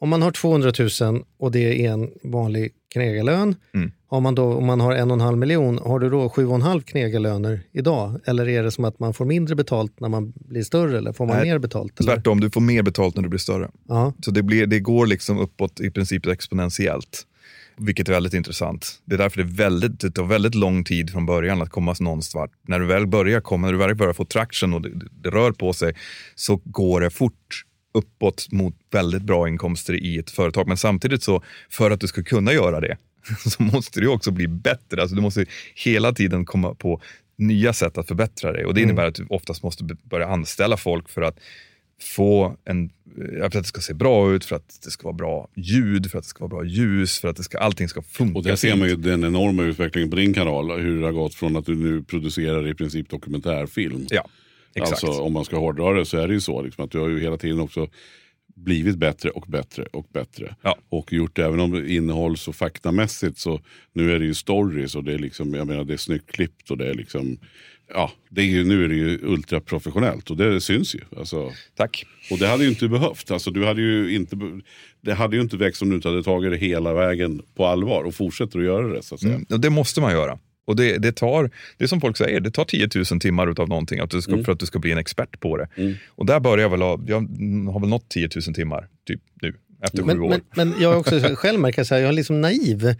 [0.00, 3.90] Om man har 200 000 och det är en vanlig knegarlön, Mm.
[4.06, 6.46] har man då, om man har en och en halv miljon, har du då sju
[6.46, 8.20] och en halv knegarlöner idag?
[8.26, 11.26] Eller är det som att man får mindre betalt när man blir större eller får
[11.26, 12.00] man Nej, mer betalt?
[12.00, 12.14] Eller?
[12.14, 13.70] Tvärtom, du får mer betalt när du blir större.
[13.88, 14.12] Ja.
[14.24, 17.26] Så det, blir, det går liksom uppåt i princip exponentiellt.
[17.83, 19.03] Vilket är väldigt intressant.
[19.05, 21.95] Det är därför det, är väldigt, det tar väldigt lång tid från början att komma
[22.01, 22.51] någonstans.
[22.68, 25.53] När du väl börjar komma, när du väl börjar få traction och det, det rör
[25.53, 25.95] på sig,
[26.35, 27.64] så går det fort
[27.95, 30.68] uppåt mot väldigt bra inkomster i ett företag.
[30.68, 32.97] Men samtidigt så, för att du ska kunna göra det,
[33.51, 35.03] så måste du också bli bättre.
[35.03, 37.01] Alltså du måste hela tiden komma på
[37.38, 38.64] nya sätt att förbättra dig.
[38.64, 41.38] Och det innebär att du oftast måste börja anställa folk för att
[42.00, 45.48] få en, för att det ska se bra ut, för att det ska vara bra
[45.55, 48.38] ljud, för att det ska vara bra ljus, för att det ska, allting ska funka.
[48.38, 50.81] Och där ser man ju den enorma utvecklingen på din kanal.
[50.81, 54.07] Hur det har gått från att du nu producerar i princip dokumentärfilm.
[54.11, 54.28] Ja,
[54.74, 55.05] exakt.
[55.05, 56.62] Alltså om man ska hårdra det så är det ju så.
[56.62, 57.88] Liksom, att du har ju hela tiden också
[58.55, 60.57] blivit bättre och bättre och bättre.
[60.62, 60.78] Ja.
[60.88, 63.61] Och gjort även om det innehålls och faktamässigt så
[63.92, 66.70] nu är det ju stories och det är liksom, jag menar det är snyggt klippt
[66.70, 67.38] och det är liksom,
[67.94, 71.00] ja, det är ju, nu är det ju ultraprofessionellt och det syns ju.
[71.16, 72.07] Alltså, Tack.
[72.31, 73.31] och det hade ju inte behövt.
[73.31, 74.61] Alltså, du hade ju inte, be-
[75.00, 78.05] det hade ju inte växt om du inte hade tagit det hela vägen på allvar
[78.05, 79.02] och fortsätter att göra det.
[79.02, 79.35] Så att säga.
[79.35, 80.38] Mm, och det måste man göra.
[80.64, 83.68] Och det, det tar, det är som folk säger, det tar 10 000 timmar utav
[83.68, 85.68] någonting att du ska, för att du ska bli en expert på det.
[85.76, 85.94] Mm.
[86.09, 87.20] Och där börjar jag väl ha, jag
[87.72, 90.28] har väl nått 10 000 timmar typ nu, efter Men, sju år.
[90.28, 92.94] men, men jag har också själv märkt här, jag har liksom naiv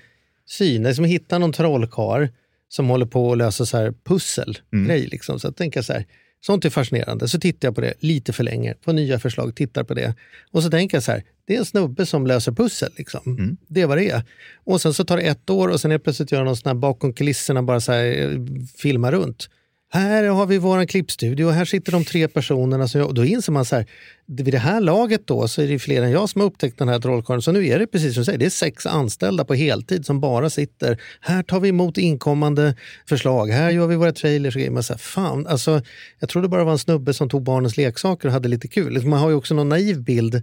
[0.47, 0.83] syn.
[0.83, 2.27] Det är som att hitta någon trollkarl
[2.73, 4.59] som håller på att lösa så här pussel.
[4.87, 5.41] Grej, liksom.
[5.41, 6.07] Så jag tänker så här,
[6.41, 7.29] sånt är fascinerande.
[7.29, 10.15] Så tittar jag på det lite för länge, på nya förslag, tittar på det.
[10.51, 12.93] Och så tänker jag så här, det är en snubbe som löser pussel.
[12.97, 13.23] Liksom.
[13.69, 14.23] Det är vad det är.
[14.65, 16.75] Och sen så tar det ett år och sen är plötsligt gör någon sån här
[16.75, 18.41] bakom kulisserna, bara så här, eh,
[18.77, 19.49] filma runt.
[19.95, 22.89] Här har vi vår klippstudio och här sitter de tre personerna.
[22.89, 23.87] Som jag, och då inser man så här,
[24.27, 26.89] vid det här laget då så är det fler än jag som har upptäckt den
[26.89, 27.43] här trollkarlen.
[27.43, 30.21] Så nu är det precis som du säger, det är sex anställda på heltid som
[30.21, 31.01] bara sitter.
[31.21, 32.77] Här tar vi emot inkommande
[33.09, 34.83] förslag, här gör vi våra trailers och grejer.
[34.83, 35.83] Så här, fan, alltså,
[36.21, 39.07] jag trodde bara det var en snubbe som tog barnens leksaker och hade lite kul.
[39.07, 40.43] Man har ju också någon naiv bild.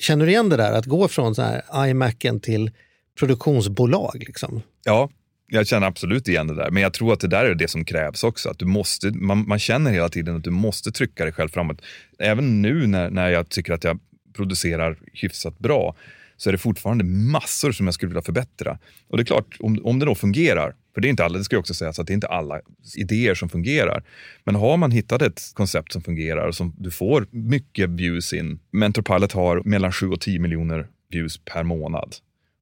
[0.00, 2.70] Känner du igen det där, att gå från så här iMacen till
[3.18, 4.24] produktionsbolag?
[4.26, 4.62] Liksom?
[4.84, 5.08] Ja,
[5.50, 6.70] jag känner absolut igen det där.
[6.70, 8.50] Men jag tror att det där är det som krävs också.
[8.50, 11.82] Att du måste, man, man känner hela tiden att du måste trycka dig själv framåt.
[12.18, 13.98] Även nu när, när jag tycker att jag
[14.36, 15.96] producerar hyfsat bra
[16.36, 18.78] så är det fortfarande massor som jag skulle vilja förbättra.
[19.08, 21.44] Och det är klart, om, om det då fungerar, för det är inte alla, det
[21.44, 22.60] ska jag också säga, så att det är inte alla
[22.96, 24.02] idéer som fungerar.
[24.44, 28.58] Men har man hittat ett koncept som fungerar och som du får mycket views in.
[28.70, 32.14] Mentorpilot har mellan 7 och 10 miljoner views per månad.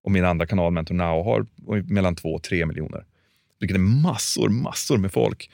[0.07, 1.47] Och min andra kanal, Mentor Now, har
[1.93, 3.05] mellan 2 och 3 miljoner.
[3.61, 5.51] Vilket är massor, massor med folk.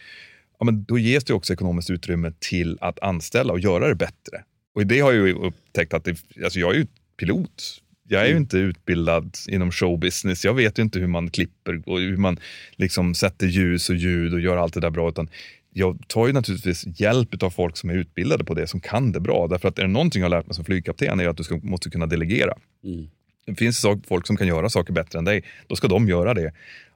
[0.58, 4.44] Ja, men då ges det också ekonomiskt utrymme till att anställa och göra det bättre.
[4.74, 6.86] Och det har jag ju upptäckt att det, alltså jag är ju
[7.16, 7.62] pilot.
[8.08, 8.42] Jag är ju Mm.
[8.42, 10.44] inte utbildad inom showbusiness.
[10.44, 12.38] Jag vet ju inte hur man klipper och hur man
[12.76, 15.08] liksom sätter ljus och ljud och gör allt det där bra.
[15.08, 15.28] Utan
[15.70, 19.20] jag tar ju naturligtvis hjälp av folk som är utbildade på det, som kan det
[19.20, 19.46] bra.
[19.46, 21.56] Därför att är det någonting jag har lärt mig som flygkapten är att du ska,
[21.62, 22.54] måste kunna delegera.
[22.84, 23.08] Mm.
[23.46, 25.44] Det finns folk som kan göra saker bättre än dig.
[25.66, 26.52] Då ska de göra det.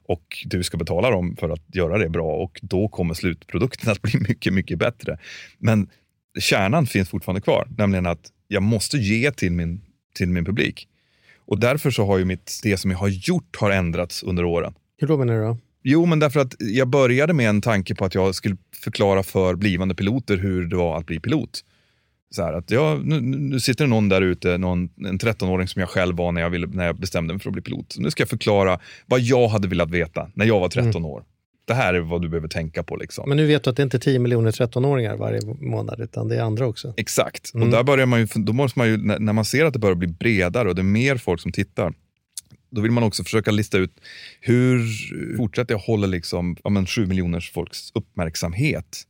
[0.08, 4.02] Och du ska betala dem för att göra det bra och då kommer slutprodukten att
[4.02, 5.18] bli mycket, mycket bättre.
[5.58, 5.88] Men
[6.38, 9.80] kärnan finns fortfarande kvar, nämligen att jag måste ge till min,
[10.14, 10.88] till min publik.
[11.46, 14.74] Och därför så har ju mitt, det som jag har gjort har ändrats under åren.
[14.96, 15.58] Hur då menar du då?
[15.82, 19.54] Jo, men därför att jag började med en tanke på att jag skulle förklara för
[19.54, 21.64] blivande piloter hur det var att bli pilot.
[22.30, 25.80] Så här, att jag, nu, nu sitter det någon där ute, någon, en 13-åring som
[25.80, 27.92] jag själv var när jag, ville, när jag bestämde mig för att bli pilot.
[27.92, 31.24] Så nu ska jag förklara vad jag hade velat veta när jag var 13 år.
[31.66, 32.96] Det här är vad du behöver tänka på.
[32.96, 33.28] Liksom.
[33.28, 36.36] Men nu vet du att det inte är 10 miljoner 13-åringar varje månad, utan det
[36.36, 36.94] är andra också.
[36.96, 37.50] Exakt.
[37.54, 39.78] Och där börjar man ju, då måste man ju, när när man ser att det
[39.78, 41.94] börjar bli bredare och det är mer folk som tittar,
[42.70, 44.00] då vill man också försöka lista ut
[44.40, 44.86] hur
[45.36, 49.06] fortsätter jag hålla liksom, ja, men 7 miljoners folks uppmärksamhet.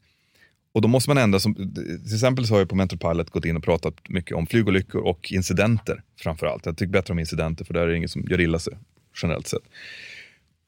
[0.77, 3.45] Och då måste man ändra, som, till exempel så har jag på Mental Pilot gått
[3.45, 6.67] in och pratat mycket om flygolyckor och incidenter framför allt.
[6.67, 8.73] Jag tycker bättre om incidenter för där är det ingen som gör illa sig
[9.23, 9.63] generellt sett.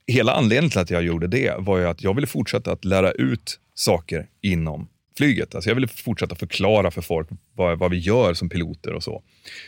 [0.06, 3.12] Hela anledningen till att jag gjorde det var ju att jag ville fortsätta att lära
[3.12, 5.54] ut saker inom flyget.
[5.54, 9.22] Alltså jag ville fortsätta förklara för folk vad, vad vi gör som piloter och så.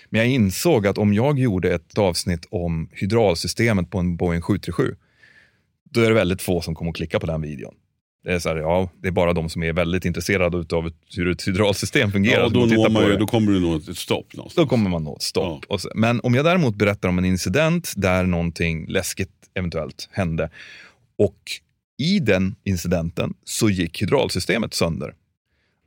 [0.08, 4.96] Men jag insåg att om jag gjorde ett avsnitt om hydraulsystemet på en Boeing 737,
[5.84, 7.74] då är det väldigt få som kommer att klicka på den videon.
[8.24, 11.30] Det är, så här, ja, det är bara de som är väldigt intresserade av hur
[11.30, 12.42] ett hydraulsystem fungerar.
[12.42, 14.64] Ja, då, når man ju, då kommer du nå ett stopp någonstans.
[14.64, 15.64] Då kommer man nå ett stopp.
[15.68, 20.50] Och så, men om jag däremot berättar om en incident där någonting läskigt eventuellt hände
[21.18, 21.38] och
[21.98, 25.14] i den incidenten så gick hydraulsystemet sönder.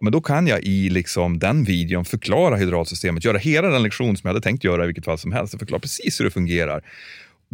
[0.01, 4.27] Men då kan jag i liksom den videon förklara hydraulsystemet, göra hela den lektion som
[4.27, 6.83] jag hade tänkt göra i vilket fall som helst, och förklara precis hur det fungerar.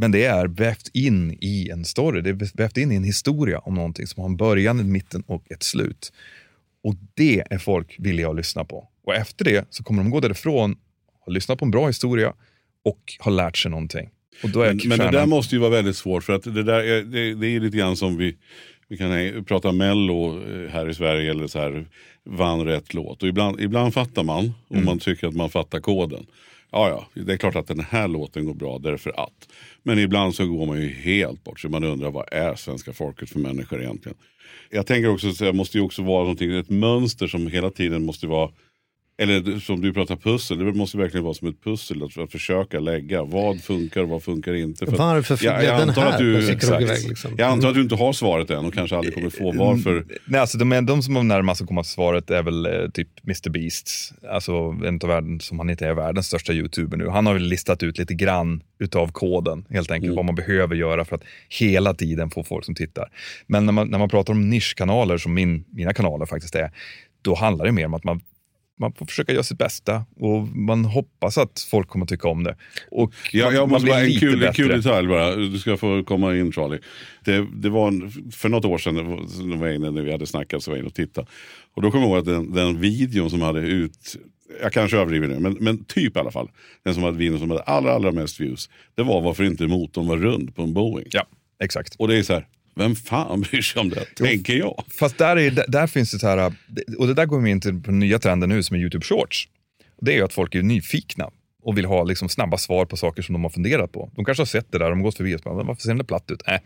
[0.01, 3.59] Men det är vävt in i en story, det är vävt in i en historia
[3.59, 6.13] om någonting som har en början, en mitten och ett slut.
[6.83, 8.88] Och det är folk villiga att lyssna på.
[9.05, 10.75] Och efter det så kommer de gå därifrån,
[11.25, 12.33] ha lyssnat på en bra historia
[12.83, 14.09] och ha lärt sig någonting.
[14.43, 16.63] Och då är Men, men det där måste ju vara väldigt svårt för att det
[16.63, 18.35] där är, det, det är lite grann som vi,
[18.88, 21.85] vi kan prata mello eh, här i Sverige eller så här,
[22.23, 23.23] vann rätt låt.
[23.23, 24.85] Och ibland, ibland fattar man och Mm.
[24.85, 26.25] man tycker att man fattar koden.
[26.71, 29.49] Ja, ja, det är klart att den här låten går bra därför att.
[29.84, 33.29] Men ibland så går man ju helt bort så man undrar vad är svenska folket
[33.29, 34.17] för människor egentligen.
[34.69, 38.05] Jag tänker också att det måste ju också vara någonting, ett mönster som hela tiden
[38.05, 38.51] måste vara
[39.21, 42.79] eller som du pratar pussel, det måste verkligen vara som ett pussel att, att försöka
[42.79, 43.23] lägga.
[43.23, 44.86] Vad funkar och vad funkar inte?
[44.86, 46.82] För Varför jag, blev jag den antar här att du, exakt.
[46.82, 47.32] iväg, liksom?
[47.38, 50.05] Jag antar att du inte har svaret än och kanske aldrig kommer få varför.
[50.25, 53.08] Nej, alltså de, de som är närmast att komma till svaret är väl eh, typ
[53.23, 54.13] Mr Beast.
[54.32, 54.53] Alltså
[54.86, 57.08] en av världens, som han inte är världens största youtuber nu.
[57.08, 61.05] Han har väl listat ut lite grann utav koden, helt enkelt vad man behöver göra
[61.05, 63.10] för att hela tiden få folk som tittar.
[63.47, 66.71] Men när man, när man pratar om nischkanaler, som min, mina kanaler faktiskt är,
[67.21, 68.21] då handlar det mer om att man
[68.80, 72.56] man får försöka göra sitt bästa och man hoppas att folk kommer tycka om det.
[72.92, 74.54] Och Jag, man, jag måste bara, en kul, bättre.
[74.54, 75.36] kul detalj bara.
[75.36, 76.80] Du ska få komma in Charlie.
[77.26, 80.72] Det, det var en, för något år sedan, var, inne, när vi hade snackat så
[80.72, 81.28] var jag inne och tittade.
[81.76, 84.15] Och då kommer jag ihåg att den, den videon som hade ut,
[84.62, 86.50] jag kanske överdriver nu, men, men typ i alla fall.
[86.84, 88.70] Den som hade videon som hade allra, allra mest views.
[88.96, 91.08] Det var varför inte motorn var rund på en Boeing.
[91.12, 91.26] Ja,
[91.63, 91.96] exakt.
[91.96, 94.05] Och det är så här, vem fan bryr sig om det?
[94.15, 94.84] Tänker jag.
[94.99, 96.53] Fast där, är, där, finns det så här,
[96.97, 99.05] och det där går vi in till på den nya trenden nu som är YouTube
[99.05, 99.47] Shorts.
[100.01, 101.29] Det är ju att folk är nyfikna
[101.63, 104.12] och vill ha liksom snabba svar på saker som de har funderat på.
[104.15, 106.03] De kanske har sett det där, de gått förbi och bara, "Men varför ser det
[106.03, 106.41] platt ut?
[106.47, 106.60] Äh.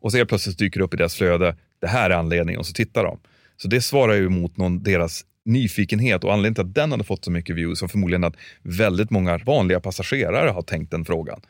[0.00, 2.66] Och så helt plötsligt dyker det upp i deras flöde, det här är anledningen och
[2.66, 3.18] så tittar de.
[3.56, 7.24] Så det svarar ju mot någon, deras nyfikenhet och anledningen till att den hade fått
[7.24, 11.40] så mycket views var förmodligen att väldigt många vanliga passagerare har tänkt den frågan.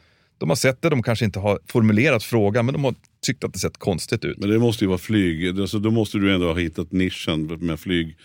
[0.42, 2.94] De har sett det, de kanske inte har formulerat frågan, men de har
[3.26, 4.38] tyckt att det sett konstigt ut.
[4.38, 5.60] Men det måste ju vara flyg.
[5.60, 8.16] Alltså, då måste du ändå ha hittat nischen med flyg.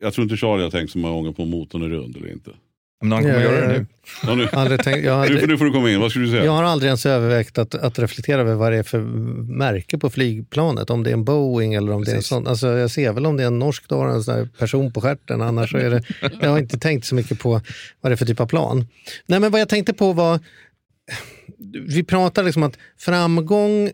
[0.00, 2.32] Jag tror inte Charlie har tänkt så många gånger på om motorn är rund eller
[2.32, 2.50] inte.
[3.02, 3.78] Men han kommer Ja, göra ja, det ja.
[3.78, 3.86] nu.
[4.22, 6.10] Ja, nu, Aldrig tänkt, jag, har nu, får, aldrig, nu får du komma in, vad
[6.10, 6.44] skulle du säga?
[6.44, 9.00] jag har aldrig ens övervägt att, att reflektera över vad det är för
[9.58, 10.90] märke på flygplanet.
[10.90, 12.28] Om det är en Boeing eller om det är en Precis.
[12.28, 12.46] sån.
[12.46, 14.92] Alltså jag ser väl om det är en norsk, då har en sån här person
[14.92, 15.42] på stjärten.
[15.42, 16.02] Annars så är det,
[16.40, 17.60] jag har inte tänkt så mycket på
[18.00, 18.86] vad det är för typ av plan.
[19.26, 20.40] Nej, men vad jag tänkte på var,
[21.88, 23.90] vi pratar liksom att framgång,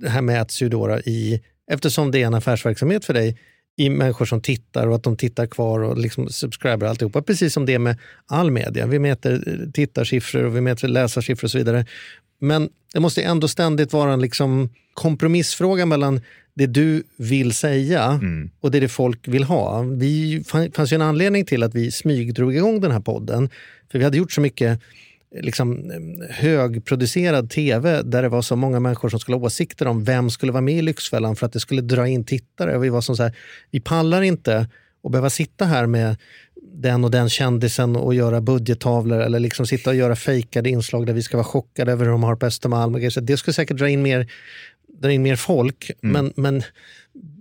[0.00, 3.38] det här mäts ju då i, eftersom det är en affärsverksamhet för dig,
[3.76, 7.22] i människor som tittar och att de tittar kvar och liksom subscriber alltihopa.
[7.22, 8.86] Precis som det är med all media.
[8.86, 11.86] Vi mäter tittarsiffror och vi mäter läsarsiffror och så vidare.
[12.38, 16.20] Men det måste ändå ständigt vara en liksom kompromissfråga mellan
[16.54, 18.50] det du vill säga Mm.
[18.60, 19.82] och det, det folk vill ha.
[19.82, 20.42] Det
[20.74, 23.50] fanns ju en anledning till att vi smygdrog igång den här podden.
[23.92, 24.80] För vi hade gjort så mycket
[25.40, 25.92] liksom,
[26.30, 30.52] högproducerad tv där det var så många människor som skulle ha åsikter om vem skulle
[30.52, 32.78] vara med i Lyxfällan för att det skulle dra in tittare.
[32.78, 33.36] Vi var som så här,
[33.70, 34.68] vi pallar inte
[35.04, 36.16] att behöva sitta här med
[36.72, 41.12] den och den kändisen och göra budgettavlor eller liksom sitta och göra fejkade inslag där
[41.12, 43.10] vi ska vara chockade över hur de har på Östermalm.
[43.22, 44.32] det skulle säkert dra in mer,
[45.00, 46.62] dra in mer folk, men, men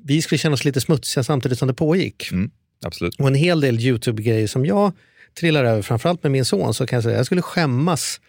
[0.04, 2.32] vi skulle känna oss lite smutsiga samtidigt som det pågick.
[2.32, 2.52] Mm,
[2.86, 3.16] absolut.
[3.20, 4.92] Och en hel del YouTube-grejer som jag
[5.39, 8.20] trillar över, framförallt med min son, så kan jag säga jag skulle skämmas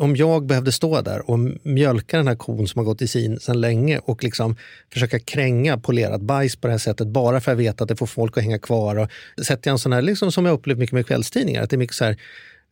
[0.00, 3.40] om jag behövde stå där och mjölka den här kon som har gått i sin
[3.40, 4.56] sedan länge och liksom
[4.92, 7.96] försöka kränga polerat bajs på det här sättet bara för att jag vet att det
[7.96, 8.96] får folk att hänga kvar.
[8.96, 9.08] Och
[9.46, 11.78] sätter jag en sån här, liksom som jag upplevt mycket med kvällstidningar, att det är
[11.78, 12.16] mycket så här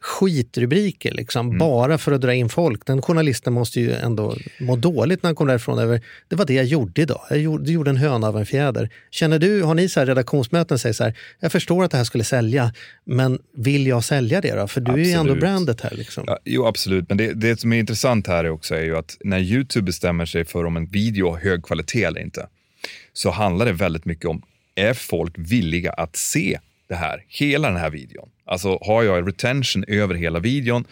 [0.04, 2.86] skitrubriker liksom, bara för att dra in folk.
[2.86, 6.54] Den journalisten måste ju ändå må dåligt när han kom därifrån över, det var det
[6.54, 7.20] jag gjorde idag.
[7.30, 8.90] Jag gjorde, gjorde en höna av en fjäder.
[9.10, 12.04] Känner du, har ni så här redaktionsmöten säger så här, jag förstår att det här
[12.04, 12.72] skulle sälja,
[13.04, 14.68] men vill jag sälja det då?
[14.68, 15.40] För du är ju ändå Absolut.
[15.40, 15.94] brandet här.
[15.94, 16.24] Liksom.
[16.26, 17.08] Ja, jo, absolut.
[17.08, 20.26] Men det, det som är intressant här är också är ju att när YouTube bestämmer
[20.26, 22.46] sig för om en video har hög kvalitet eller inte,
[23.12, 24.42] så handlar det väldigt mycket om,
[24.74, 26.58] är folk villiga att se
[26.94, 28.28] det här, hela den här videon?
[28.44, 30.84] Alltså har jag retention över hela videon?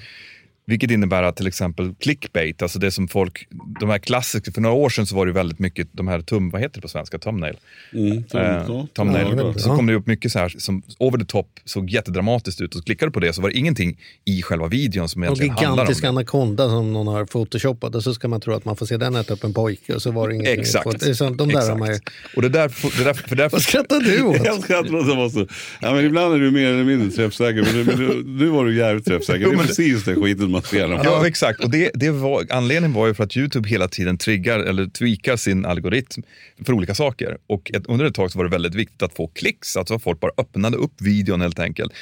[0.67, 3.47] Vilket innebär att till exempel clickbait, alltså det som folk,
[3.81, 6.51] de här klassiska, för några år sedan så var det väldigt mycket de här tum,
[6.51, 7.57] vad heter det på svenska, thumbnail?
[7.93, 8.87] Mm, så- Eh, så.
[8.97, 9.27] thumbnail.
[9.37, 12.75] Ja, så kom det upp mycket så här som over the top, såg jättedramatiskt ut
[12.75, 15.51] och så klickade du på det så var det ingenting i själva videon som egentligen
[15.51, 16.09] handlar om gigantisk det.
[16.09, 19.17] anakonda som någon har photoshopat och så ska man tro att man får se den
[19.17, 20.61] äta upp en pojke och så var det ingenting.
[20.61, 21.01] Exakt.
[21.01, 21.79] Det är så, de där har Exakt.
[21.79, 21.99] man ju...
[22.37, 24.37] Och det där, det där, för därför, Vad skrattar du åt?
[24.45, 25.47] Jag skrattar åt att vara så.
[25.81, 29.05] Ja, men ibland är du mer eller mindre träffsäker, men, du, nu var du jävligt
[29.05, 29.47] träffsäker.
[29.47, 30.89] Det är precis den skiten man ser.
[30.89, 31.65] Ja, exakt.
[31.65, 35.37] Och det, det var, anledningen var ju för att YouTube hela tiden triggar eller tweakar
[35.37, 36.23] sin algoritm
[36.65, 37.39] för olika saker.
[37.47, 40.03] Och ett, under ett tag så var det väldigt viktigt att få klicks, alltså att
[40.03, 41.93] folk bara öppnade upp videon helt enkelt.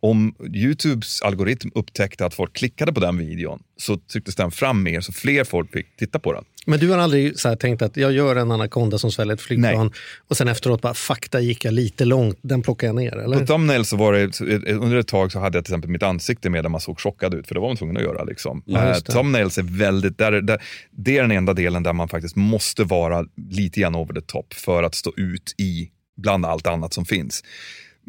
[0.00, 5.00] Om YouTubes algoritm upptäckte att folk klickade på den videon så trycktes den fram mer
[5.00, 6.44] så fler folk fick titta på den.
[6.66, 9.86] Men du har aldrig så tänkt att jag gör en anakonda som sväljer ett flygplan
[9.86, 9.94] Nej.
[10.28, 13.38] och sen efteråt bara fakta gick jag lite långt, den plockar jag ner eller?
[13.38, 15.90] På thumbnail så var det, så, eh, under ett tag så hade jag till exempel
[15.90, 18.24] mitt ansikte med där man såg chockad ut, för det var man tvungen att göra.
[18.24, 18.62] Liksom.
[18.66, 19.00] Ja, Eh, det.
[19.12, 23.24] thumbnails är väldigt, där, där, det är den enda delen där man faktiskt måste vara
[23.50, 27.44] lite grann over the top för att stå ut i bland allt annat som finns.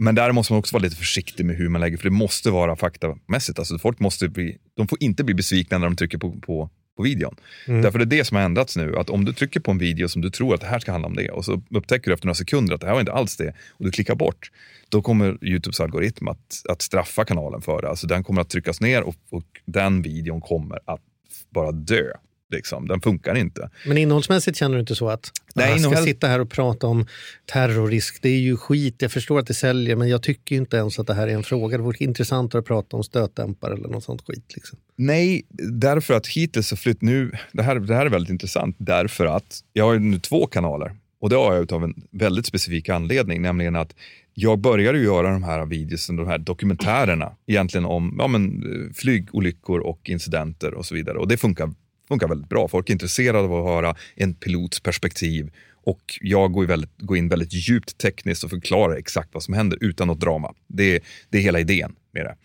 [0.02, 2.52] Men där måste man också vara lite försiktig med hur man lägger, för det måste
[2.52, 3.60] vara faktamässigt.
[3.60, 7.04] Alltså folk måste bli, de får inte bli besvikna när de trycker på, på, på
[7.04, 7.36] videon.
[7.66, 10.08] Därför det är det som har ändrats nu, att om du trycker på en video
[10.08, 12.26] som du tror att det här ska handla om det och så upptäcker du efter
[12.26, 14.52] några sekunder att det här var inte alls det och du klickar bort,
[14.90, 17.90] då kommer YouTubes algoritm att, att straffa kanalen för det.
[17.90, 21.02] Alltså den kommer att tryckas ner och, och den videon kommer att
[21.50, 22.12] bara dö.
[22.52, 22.88] Liksom.
[22.88, 23.70] Den funkar inte.
[23.86, 26.88] Men innehållsmässigt känner du inte så att Nej, jag ska innehåll- sitta här och prata
[26.88, 27.06] om
[27.54, 30.78] terrorrisk, det är ju skit, jag förstår att det säljer men jag tycker ju inte
[30.78, 31.78] ens att det här är en fråga.
[31.78, 34.52] Det vore intressantare att prata om stötdämpare eller något sånt skit.
[34.56, 34.80] Liksom.
[34.96, 39.26] Nej, därför att hittills så flytt nu, det här, det här är väldigt intressant, därför
[39.26, 42.90] att jag har ju nu två kanaler och det har jag av en väldigt specifik
[42.90, 43.96] anledning, nämligen att
[44.34, 48.94] jag började ju göra de här videorna, de här dokumentärerna, egentligen om ja, men, eh,
[48.94, 51.18] flygolyckor och incidenter och så vidare.
[51.18, 51.74] Och det funkar,
[52.10, 52.68] funkar väldigt bra.
[52.68, 55.52] Folk är intresserade av att höra en pilots perspektiv
[55.84, 59.78] och jag går, väldigt, går in väldigt djupt tekniskt och förklarar exakt vad som händer
[59.82, 60.54] utan något drama.
[60.68, 62.36] Det, det är hela idén med det.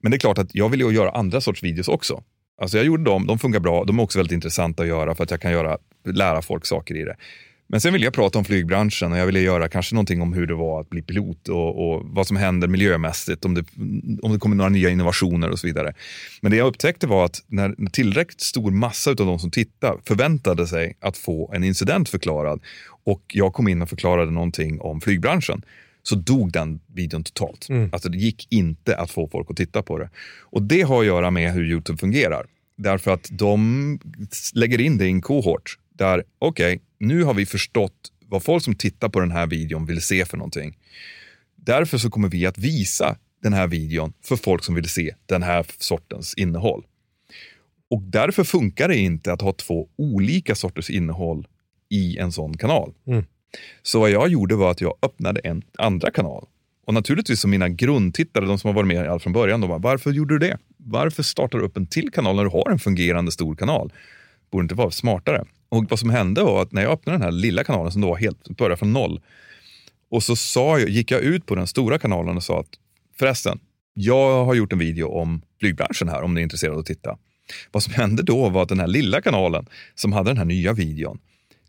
[0.00, 2.22] Men det är klart att jag vill ju göra andra sorts videos också.
[2.60, 5.24] Alltså jag gjorde dem, de funkar bra, de är också väldigt intressanta att göra för
[5.24, 7.16] att jag kan göra, lära folk saker i det.
[7.68, 10.46] Men sen vill jag prata om flygbranschen och jag ville göra kanske någonting om hur
[10.46, 13.64] det var att bli pilot och, och vad som händer miljömässigt, om det,
[14.22, 15.94] om det kommer några nya innovationer och så vidare.
[16.40, 20.66] Men det jag upptäckte var att när tillräckligt stor massa av de som tittar förväntade
[20.66, 22.60] sig att få en incident förklarad
[23.04, 25.62] och jag kom in och förklarade någonting om flygbranschen
[26.02, 27.68] så dog den videon totalt.
[27.92, 30.10] Alltså det gick inte att få folk att titta på det.
[30.40, 32.46] Och det har att göra med hur YouTube fungerar.
[32.76, 33.98] Därför att de
[34.54, 38.74] lägger in det i en kohort där, okej, nu har vi förstått vad folk som
[38.74, 40.78] tittar på den här videon vill se för någonting.
[41.56, 45.42] Därför så kommer vi att visa den här videon för folk som vill se den
[45.42, 46.86] här sortens innehåll.
[47.90, 51.46] Och därför funkar det inte att ha två olika sorters innehåll
[51.88, 52.92] i en sån kanal.
[53.82, 56.46] Så vad jag gjorde var att jag öppnade en andra kanal
[56.86, 59.78] Och naturligtvis som mina grundtittare, de som har varit med allt från början, de bara,
[59.78, 60.58] varför gjorde du det?
[60.76, 63.92] Varför startar du upp en till kanal när du har en fungerande stor kanal?
[64.50, 65.44] Borde inte vara smartare?
[65.68, 68.08] Och vad som hände var att när jag öppnade den här lilla kanalen som då
[68.08, 69.20] var helt, började från noll,
[70.10, 72.70] och så sa jag, gick jag ut på den stora kanalen och sa att
[73.18, 73.58] förresten,
[73.94, 77.18] jag har gjort en video om flygbranschen här om ni är intresserade av att titta.
[77.72, 80.72] Vad som hände då var att den här lilla kanalen som hade den här nya
[80.72, 81.18] videon,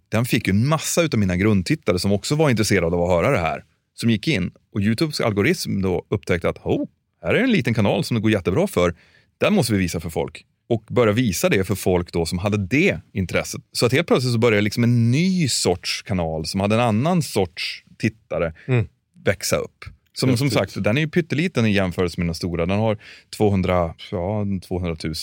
[0.09, 3.31] den fick ju en massa av mina grundtittare som också var intresserade av att höra
[3.31, 3.63] det här,
[3.93, 6.87] som gick in och Youtubes algoritm då upptäckte att oh,
[7.21, 8.95] här är en liten kanal som det går jättebra för.
[9.37, 12.57] Den måste vi visa för folk och börja visa det för folk då som hade
[12.57, 13.61] det intresset.
[13.71, 17.21] Så att helt plötsligt så började liksom en ny sorts kanal som hade en annan
[17.21, 18.87] sorts tittare Mm.
[19.25, 19.85] växa upp.
[20.13, 22.65] Som, som sagt, den är ju pytteliten i jämförelse med den stora.
[22.65, 22.97] Den har
[23.37, 25.15] 200, ja, 200 000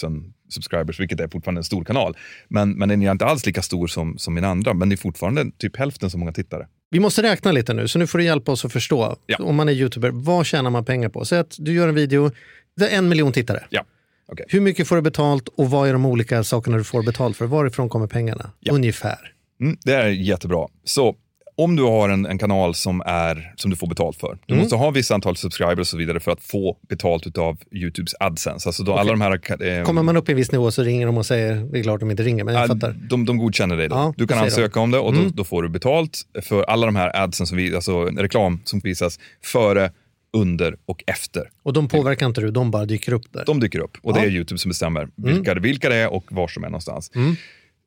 [0.49, 2.17] subscribers, vilket är fortfarande en stor kanal.
[2.49, 4.97] Men, men den är inte alls lika stor som, som min andra, men det är
[4.97, 6.67] fortfarande typ hälften så många tittare.
[6.91, 9.17] Vi måste räkna lite nu, så nu får du hjälpa oss att förstå.
[9.27, 9.37] Ja.
[9.41, 11.25] Om man är youtuber, vad tjänar man pengar på?
[11.25, 12.31] Säg att du gör en video,
[12.77, 13.65] det är en miljon tittare.
[13.71, 13.85] Ja,
[14.27, 14.47] okej.
[14.49, 17.47] Hur mycket får du betalt och vad är de olika sakerna du får betalt för?
[17.47, 18.51] Varifrån kommer pengarna?
[18.61, 18.73] Ja.
[18.73, 19.33] Ungefär.
[19.61, 20.67] Mm, det är jättebra.
[20.85, 21.17] Så
[21.57, 24.77] om du har en, en kanal som, är, som du får betalt för, du måste
[24.77, 28.69] ha vissa antal subscribers och så vidare för att få betalt av Youtubes AdSense.
[28.69, 29.63] Alltså då alla de här...
[29.63, 31.83] Eh, Kommer man upp i en viss nivå så ringer de och säger, det är
[31.83, 32.97] klart de inte ringer, men jag Ja, fattar.
[33.11, 33.97] de, de godkänner dig då.
[33.97, 36.97] Ja, du kan ansöka om det och då, då får du betalt för alla de
[36.97, 39.91] här adsen, som vi, alltså reklam som visas före,
[40.35, 41.51] under och efter.
[41.63, 43.45] Och de påverkar inte du, de bara dyker upp där.
[43.47, 44.27] De dyker upp och det Ja.
[44.27, 47.11] är Youtube som bestämmer vilka, vilka det är och var som är någonstans.
[47.15, 47.35] Mm.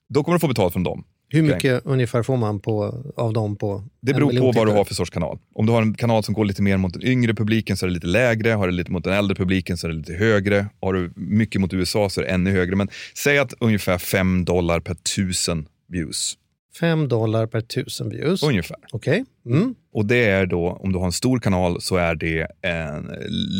[0.09, 1.03] Då kommer du få betalt från dem.
[1.29, 4.83] Hur mycket ungefär får man på, av dem på Det beror på vad du har
[4.85, 5.39] för sorts kanal.
[5.55, 7.87] Om du har en kanal som går lite mer mot den yngre publiken så är
[7.87, 8.49] det lite lägre.
[8.49, 10.65] Har du lite mot den äldre publiken så är det lite högre.
[10.81, 12.75] Har du mycket mot USA så är det ännu högre.
[12.75, 16.37] Men säg att ungefär 5 dollar per tusen views.
[16.79, 18.43] Fem dollar per tusen views.
[18.43, 18.77] Ungefär.
[18.91, 19.25] Okej.
[19.45, 19.75] Mm.
[19.93, 23.11] Och det är då, om du har en stor kanal så är det en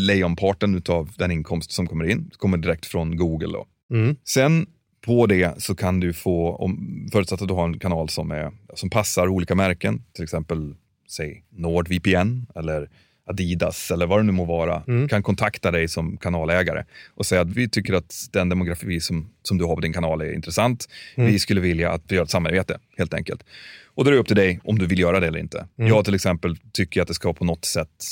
[0.08, 2.32] lejonparten av den inkomst som kommer in.
[2.38, 3.48] kommer direkt från Google.
[3.48, 3.68] Då.
[3.96, 4.16] Mm.
[4.24, 4.68] Sen
[5.06, 8.52] på det så kan du få, om, förutsatt att du har en kanal som, är,
[8.74, 10.76] som passar olika märken, till exempel
[11.10, 12.90] säg NordVPN eller
[13.28, 16.84] Adidas eller vad det nu må vara, kan kontakta dig som kanalägare
[17.16, 20.22] och säga att vi tycker att den demografi som, som du har på din kanal
[20.22, 20.90] är intressant.
[21.16, 23.44] Vi skulle vilja att vi gör ett samarbete helt enkelt.
[23.86, 25.68] Och då är det upp till dig om du vill göra det eller inte.
[25.76, 28.04] Jag till exempel tycker att det ska på något sätt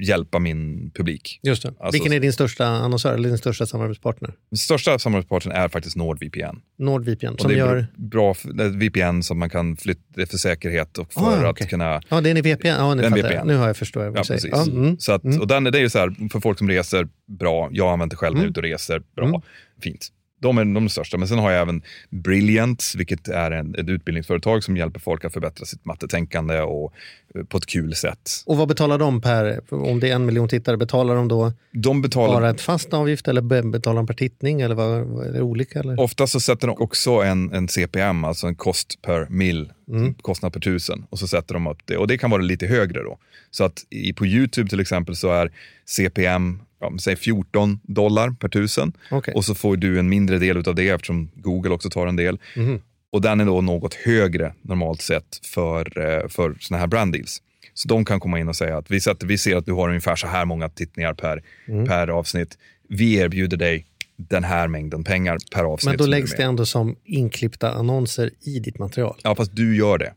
[0.00, 1.40] hjälpa min publik.
[1.42, 1.68] Just det.
[1.68, 4.34] Alltså- Vilken är din största annonsör eller din största samarbetspartner?
[4.50, 6.56] Den största samarbetspartnern är faktiskt NordVPN.
[6.78, 7.86] NordVPN som det är gör...
[7.96, 12.00] bra är VPN som man kan flytta för säkerhet och för Ah, att kunna...
[12.08, 12.66] Ja, det är en VPN.
[12.66, 13.14] Ja, nu En.
[13.14, 13.46] VPN.
[13.46, 14.40] Nu har jag förstått vad Ja, du säger.
[14.40, 14.72] precis.
[14.72, 14.98] Ja, mm.
[14.98, 17.68] Så att, och den, det är ju så här, för folk som reser, bra.
[17.72, 19.26] Jag använder själv när jag är ute och reser, bra.
[19.26, 19.40] Mm.
[19.82, 20.08] Fint.
[20.42, 21.16] De är de största.
[21.18, 25.32] Men sen har jag även Brilliant, vilket är en, ett utbildningsföretag som hjälper folk att
[25.32, 26.92] förbättra sitt mattetänkande och
[27.34, 28.30] eh, på ett kul sätt.
[28.46, 32.02] Och vad betalar de per, om det är en miljon tittare, betalar de då De
[32.02, 32.34] betalar...
[32.34, 34.60] bara ett fast avgift eller be- betalar de per tittning?
[34.60, 35.80] Eller vad, är det olika?
[35.80, 36.00] Eller?
[36.00, 40.14] Ofta så sätter de också en, en CPM, alltså en kost per mil, Mm.
[40.14, 41.06] kostnad per tusen.
[41.10, 41.96] Och så sätter de upp det.
[41.96, 43.18] Och det kan vara lite högre då.
[43.50, 45.50] Så att i, på YouTube till exempel så är
[45.86, 48.92] CPM, ja, säg 14 dollar per tusen.
[49.10, 49.34] Okej.
[49.34, 52.38] Och så får du en mindre del av det eftersom Google också tar en del.
[52.56, 52.80] Mhm.
[53.12, 57.42] Och den är då något högre normalt sett för, eh, för såna här brand deals.
[57.74, 59.88] Så de kan komma in och säga att vi, sätter, vi ser att du har
[59.88, 61.86] ungefär så här många tittningar per, Mm.
[61.86, 62.58] per avsnitt.
[62.88, 65.90] Vi erbjuder dig den här mängden pengar per avsnitt.
[65.90, 69.16] Men då läggs det ändå som inklippta annonser i ditt material.
[69.22, 70.12] Ja, fast du gör det.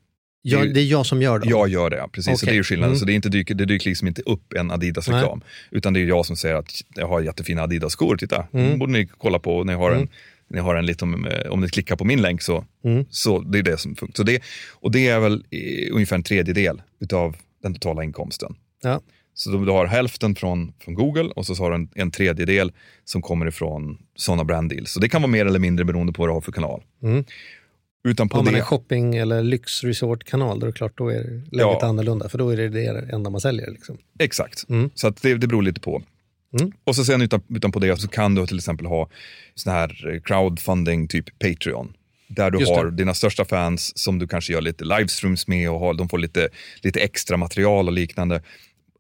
[0.48, 1.50] Jag, Det är ju- det är jag som gör dem.
[1.50, 2.40] Jag gör det, ja, precis.
[2.40, 2.54] Så Okej.
[2.56, 2.90] det är skillnaden.
[2.92, 3.00] Mm.
[3.00, 5.42] Så det, är inte dyker, det dyker liksom inte upp en Adidas-reklam.
[5.72, 8.18] Utan det är jag som säger att jag har jättefina Adidas-skor.
[8.18, 8.66] Titta, Mm.
[8.66, 8.80] mm.
[8.80, 9.64] borde ni kolla på.
[9.64, 10.10] Ni har en,
[10.50, 13.06] ni har en liten, eh, om ni klickar på min länk så, Mm.
[13.10, 14.16] så det är det som funkar.
[14.16, 14.44] Så det,
[14.74, 16.82] och det är väl eh, ungefär en tredjedel
[17.14, 18.56] av den totala inkomsten.
[18.84, 19.02] Ja.
[19.34, 22.72] Så du, du har hälften från, från Google och så har du en, en tredjedel
[23.06, 24.92] som kommer ifrån sådana brand deals.
[24.92, 26.84] Så det kan vara mer eller mindre beroende på vad du har för kanal.
[27.04, 27.24] Mm.
[28.06, 31.24] Utan på Har man det, en shopping eller lyxresort-kanal, då är det klart då är
[31.24, 31.80] läget Ja.
[31.86, 32.30] annorlunda.
[32.30, 33.72] För då är det det enda man säljer.
[33.72, 33.98] Liksom.
[34.20, 34.90] Exakt, Mm.
[34.96, 36.02] så att det, det beror lite på.
[36.60, 36.72] Mm.
[36.84, 39.10] Och så sen utan, utan på det så kan du till exempel ha
[39.56, 41.94] sån här eh, crowdfunding, typ Patreon.
[42.28, 42.92] Där du Just har det.
[42.92, 46.50] dina största fans som du kanske gör lite livestreams med och har, de får lite,
[46.82, 48.42] lite extra material och liknande.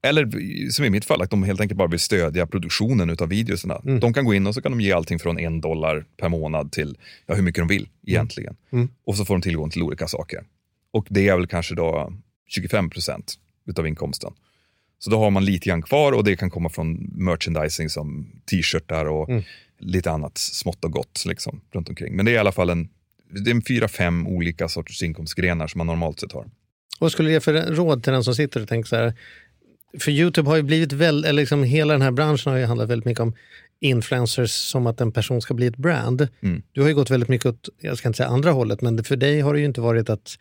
[0.06, 0.30] Eller
[0.72, 3.82] som i mitt fall, att de helt enkelt bara vill stödja produktionen av videorna.
[3.86, 3.99] Mm.
[3.99, 6.72] De kan gå in och så kan de ge allting från en dollar per månad
[6.72, 8.56] till ja, hur mycket de vill egentligen.
[8.72, 8.89] Mm.
[9.06, 10.43] Och så får de tillgång till olika saker.
[10.91, 12.14] Och det är väl kanske då
[12.47, 13.34] 25 procent
[13.68, 14.34] utav inkomsten.
[14.99, 19.06] Så då har man lite grann kvar och det kan komma från merchandising som t-shirtar
[19.06, 19.43] och Mm.
[19.80, 22.16] lite annat smått och gott liksom, runt omkring.
[22.16, 22.89] Men det är i alla fall en,
[23.43, 26.45] det är en fyra, fem olika sorters inkomstgrenar som man normalt sett har.
[26.99, 29.14] Vad skulle du ge för råd till den som sitter och tänker så här,
[30.00, 32.89] För Youtube har ju blivit väldigt, eller liksom hela den här branschen har ju handlat
[32.89, 33.34] väldigt mycket om
[33.80, 36.28] influencers som att en person ska bli ett brand.
[36.41, 36.62] Mm.
[36.72, 39.16] Du har ju gått väldigt mycket åt, jag ska inte säga andra hållet, men för
[39.16, 40.38] dig har det ju inte varit att,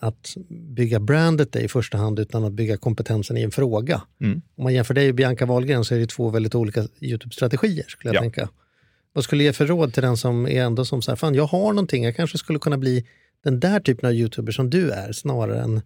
[0.00, 4.02] att bygga brandet i första hand utan att bygga kompetensen i en fråga.
[4.20, 4.42] Mm.
[4.56, 8.08] Om man jämför dig och Bianca Wahlgren så är det två väldigt olika Youtube-strategier skulle
[8.08, 8.20] jag Ja.
[8.20, 8.48] tänka.
[9.12, 11.34] Vad skulle du ge för råd till den som är ändå som så här, fan
[11.34, 13.06] jag har någonting, jag kanske skulle kunna bli
[13.44, 15.82] den där typen av youtuber som du är snarare än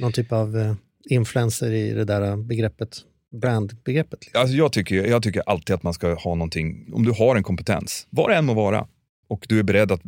[0.00, 0.74] någon typ av eh,
[1.08, 2.96] influencer i det där begreppet,
[3.40, 4.20] brandbegreppet.
[4.20, 4.40] Liksom.
[4.40, 7.42] Alltså jag, tycker, jag tycker alltid att man ska ha någonting, om du har en
[7.42, 8.86] kompetens, vad det än må vara,
[9.28, 10.02] och du är beredd att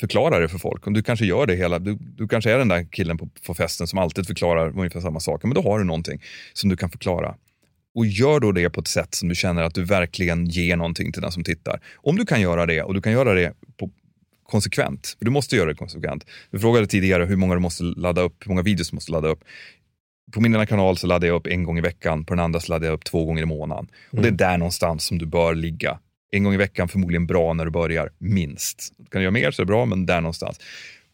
[0.00, 0.86] förklara det för folk.
[0.86, 3.54] Och du kanske gör det hela, du, du kanske är den där killen på, på
[3.54, 6.90] festen som alltid förklarar ungefär samma saker, men då har du någonting som du kan
[6.90, 7.34] förklara.
[7.94, 11.12] Och gör då det på ett sätt som du känner att du verkligen ger någonting
[11.12, 11.80] till den som tittar.
[11.96, 13.90] Om du kan göra det, och du kan göra det på,
[14.46, 16.26] konsekvent, för du måste göra det konsekvent.
[16.50, 19.28] Du frågade tidigare hur många du måste ladda upp, hur många videos du måste ladda
[19.28, 19.44] upp.
[20.32, 22.60] På min ena kanal så laddar jag upp en gång i veckan, på den andra
[22.60, 23.86] så laddar jag upp två gånger i månaden.
[24.10, 25.98] Och Det är där någonstans som du bör ligga.
[26.30, 28.92] En gång i veckan förmodligen bra när du börjar, minst.
[29.10, 30.60] Kan du göra mer så är det bra, men där någonstans.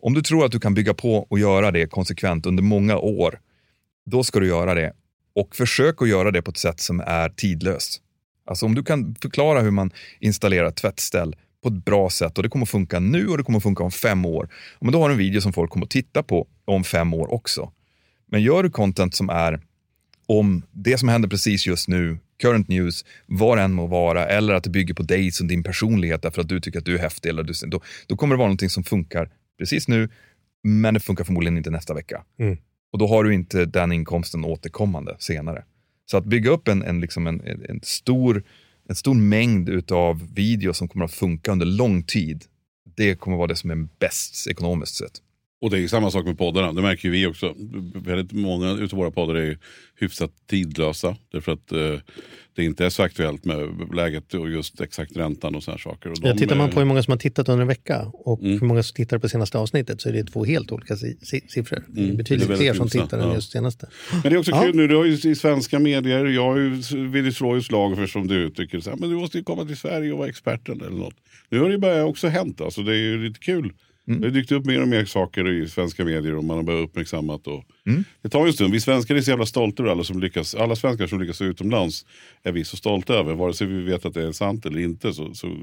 [0.02, 3.40] Om du tror att du kan bygga på och göra det konsekvent under många år,
[4.11, 4.92] då ska du göra det.
[5.34, 8.02] Och försök att göra det på ett sätt som är tidlöst.
[8.46, 9.90] Alltså om du kan förklara hur man
[10.20, 13.42] installerar ett tvättställ på ett bra sätt och det kommer att funka nu och det
[13.44, 14.48] kommer att funka om fem år.
[14.80, 17.32] Men då har du en video som folk kommer att titta på om fem år
[17.32, 17.72] också.
[18.30, 19.60] Men gör du content som är
[20.26, 24.54] om det som händer precis just nu, current news, vad det än må vara, eller
[24.54, 26.98] att det bygger på dig som din personlighet därför att du tycker att du är
[26.98, 30.08] häftig, eller du, då, då kommer det vara någonting som funkar precis nu,
[30.62, 32.24] men det funkar förmodligen inte nästa vecka.
[32.38, 32.56] Mm.
[32.92, 35.64] Och då har du inte den inkomsten återkommande senare.
[36.10, 38.42] Så att bygga upp en, en, liksom en, en, stor,
[38.88, 42.44] en stor mängd utav videos som kommer att funka under lång tid,
[42.96, 45.22] det kommer vara det som är bäst ekonomiskt sett.
[45.62, 47.54] Och det är ju samma sak med poddarna, det märker ju vi också.
[47.94, 49.56] Väldigt många utav våra poddar är ju
[50.00, 51.16] hyfsat tidlösa.
[51.32, 51.78] Därför att eh,
[52.54, 56.11] det inte är så aktuellt med läget och just exakt räntan och sådana saker.
[56.11, 58.61] Och Ja, tittar man på hur många som har tittat under en vecka och Mm.
[58.61, 61.48] hur många som tittar på senaste avsnittet så är det två helt olika si- si-
[61.48, 61.84] siffror.
[61.88, 63.34] Det är Mm, betydligt det är fler som tittar än ja.
[63.34, 63.88] just senaste.
[64.12, 64.62] Men det är också Ja.
[64.62, 66.70] kul nu, du har ju i svenska medier, jag har ju
[67.08, 69.76] vill slå ett slag för som du så här, men du måste ju komma till
[69.76, 71.14] Sverige och vara experten eller något.
[71.48, 73.72] Nu har det börjat också hänt, alltså, det är ju lite kul.
[74.09, 74.20] Mm.
[74.20, 76.88] Det har dykt upp mer och mer saker i svenska medier och man har börjat
[76.88, 77.46] uppmärksammat.
[77.46, 77.64] Och...
[77.91, 78.05] Mm.
[78.22, 80.55] Det tar ju en stund, vi svenskar är så jävla stolta över alla som lyckas,
[80.55, 82.07] alla svenskar som lyckas utomlands
[82.43, 83.34] är vi så stolta över.
[83.34, 85.57] Vare sig vi vet att det är sant eller inte så, så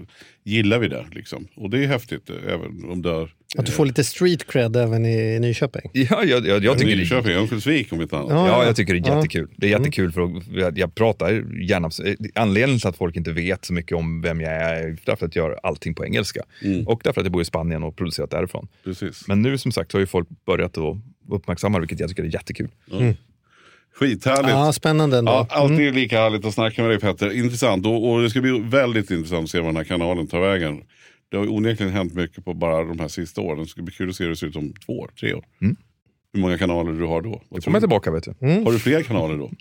[0.44, 1.06] gillar vi det.
[1.12, 1.48] Liksom.
[1.56, 5.06] Och det är häftigt, även om det är Att du får lite street cred även
[5.06, 5.92] i Nyköping.
[5.94, 8.30] Ja, jag, jag, jag tycker det Nyköping, Örnsköldsvik om inte annat.
[8.30, 8.48] Ja.
[8.48, 9.50] Ja, jag tycker det är jättekul.
[9.56, 11.90] Det är jättekul för att, jag, jag pratar gärna,
[12.36, 15.36] anledningen till att folk inte vet så mycket om vem jag är, är därför att
[15.36, 16.42] jag gör allting på engelska.
[16.86, 18.68] Och därför att jag bor i Spanien och producerat därifrån.
[18.84, 19.28] Precis.
[19.28, 20.98] Men nu som sagt har ju folk börjat att
[21.30, 22.70] uppmärksamma det, vilket jag tycker är jättekul.
[23.96, 24.50] Skithärligt.
[24.50, 25.32] Ja, spännande ändå.
[25.32, 27.32] Ja, alltid lika härligt att snacka med dig Petter.
[27.32, 30.40] Intressant och, och det ska bli väldigt intressant att se var den här kanalen tar
[30.40, 30.82] vägen.
[31.32, 33.60] Det har onekligen hänt mycket på bara de här sista åren.
[33.60, 35.46] Det ska bli kul att se hur det ser ut om två år, tre år.
[36.34, 37.30] Hur många kanaler du har då.
[37.30, 37.80] Kommer jag du?
[37.80, 38.48] tillbaka vet du.
[38.66, 39.52] Har du fler kanaler då?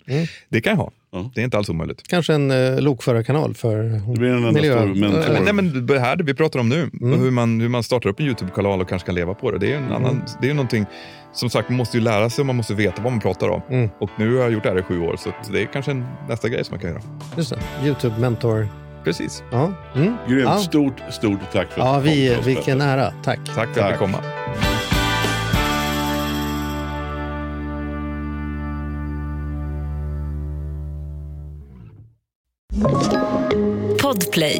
[0.49, 0.91] Det kan jag ha.
[1.11, 1.31] Ja.
[1.35, 2.07] Det är inte alls omöjligt.
[2.07, 4.73] Kanske en uh, lokförarkanal för Det blir en enda miljö.
[4.77, 5.19] stor mentor.
[5.19, 7.61] Eh, Nej, men, nej, men det här det vi pratar om nu, och hur, man,
[7.61, 9.57] hur man startar upp en YouTube-kanal och kanske kan leva på det.
[9.57, 10.85] Det är en annan, det är någonting,
[11.33, 13.61] som sagt, man måste ju lära sig och man måste veta vad man pratar om.
[13.69, 13.89] Mm.
[13.99, 16.05] Och nu har jag gjort det här i sju år, så det är kanske en,
[16.29, 17.01] nästa grej som man kan göra.
[17.37, 17.59] Just det.
[17.87, 18.67] Youtube-mentor.
[19.03, 19.43] Precis.
[19.51, 19.73] Ja.
[19.95, 20.13] Mm.
[20.29, 20.43] Grymt.
[20.43, 20.57] Ja.
[20.57, 23.13] Stort, stort tack för ja, att du vi, kom vilken ära.
[23.23, 23.39] Tack.
[23.45, 23.91] Tack för att Tack.
[23.91, 23.99] jag
[34.27, 34.59] Podplay.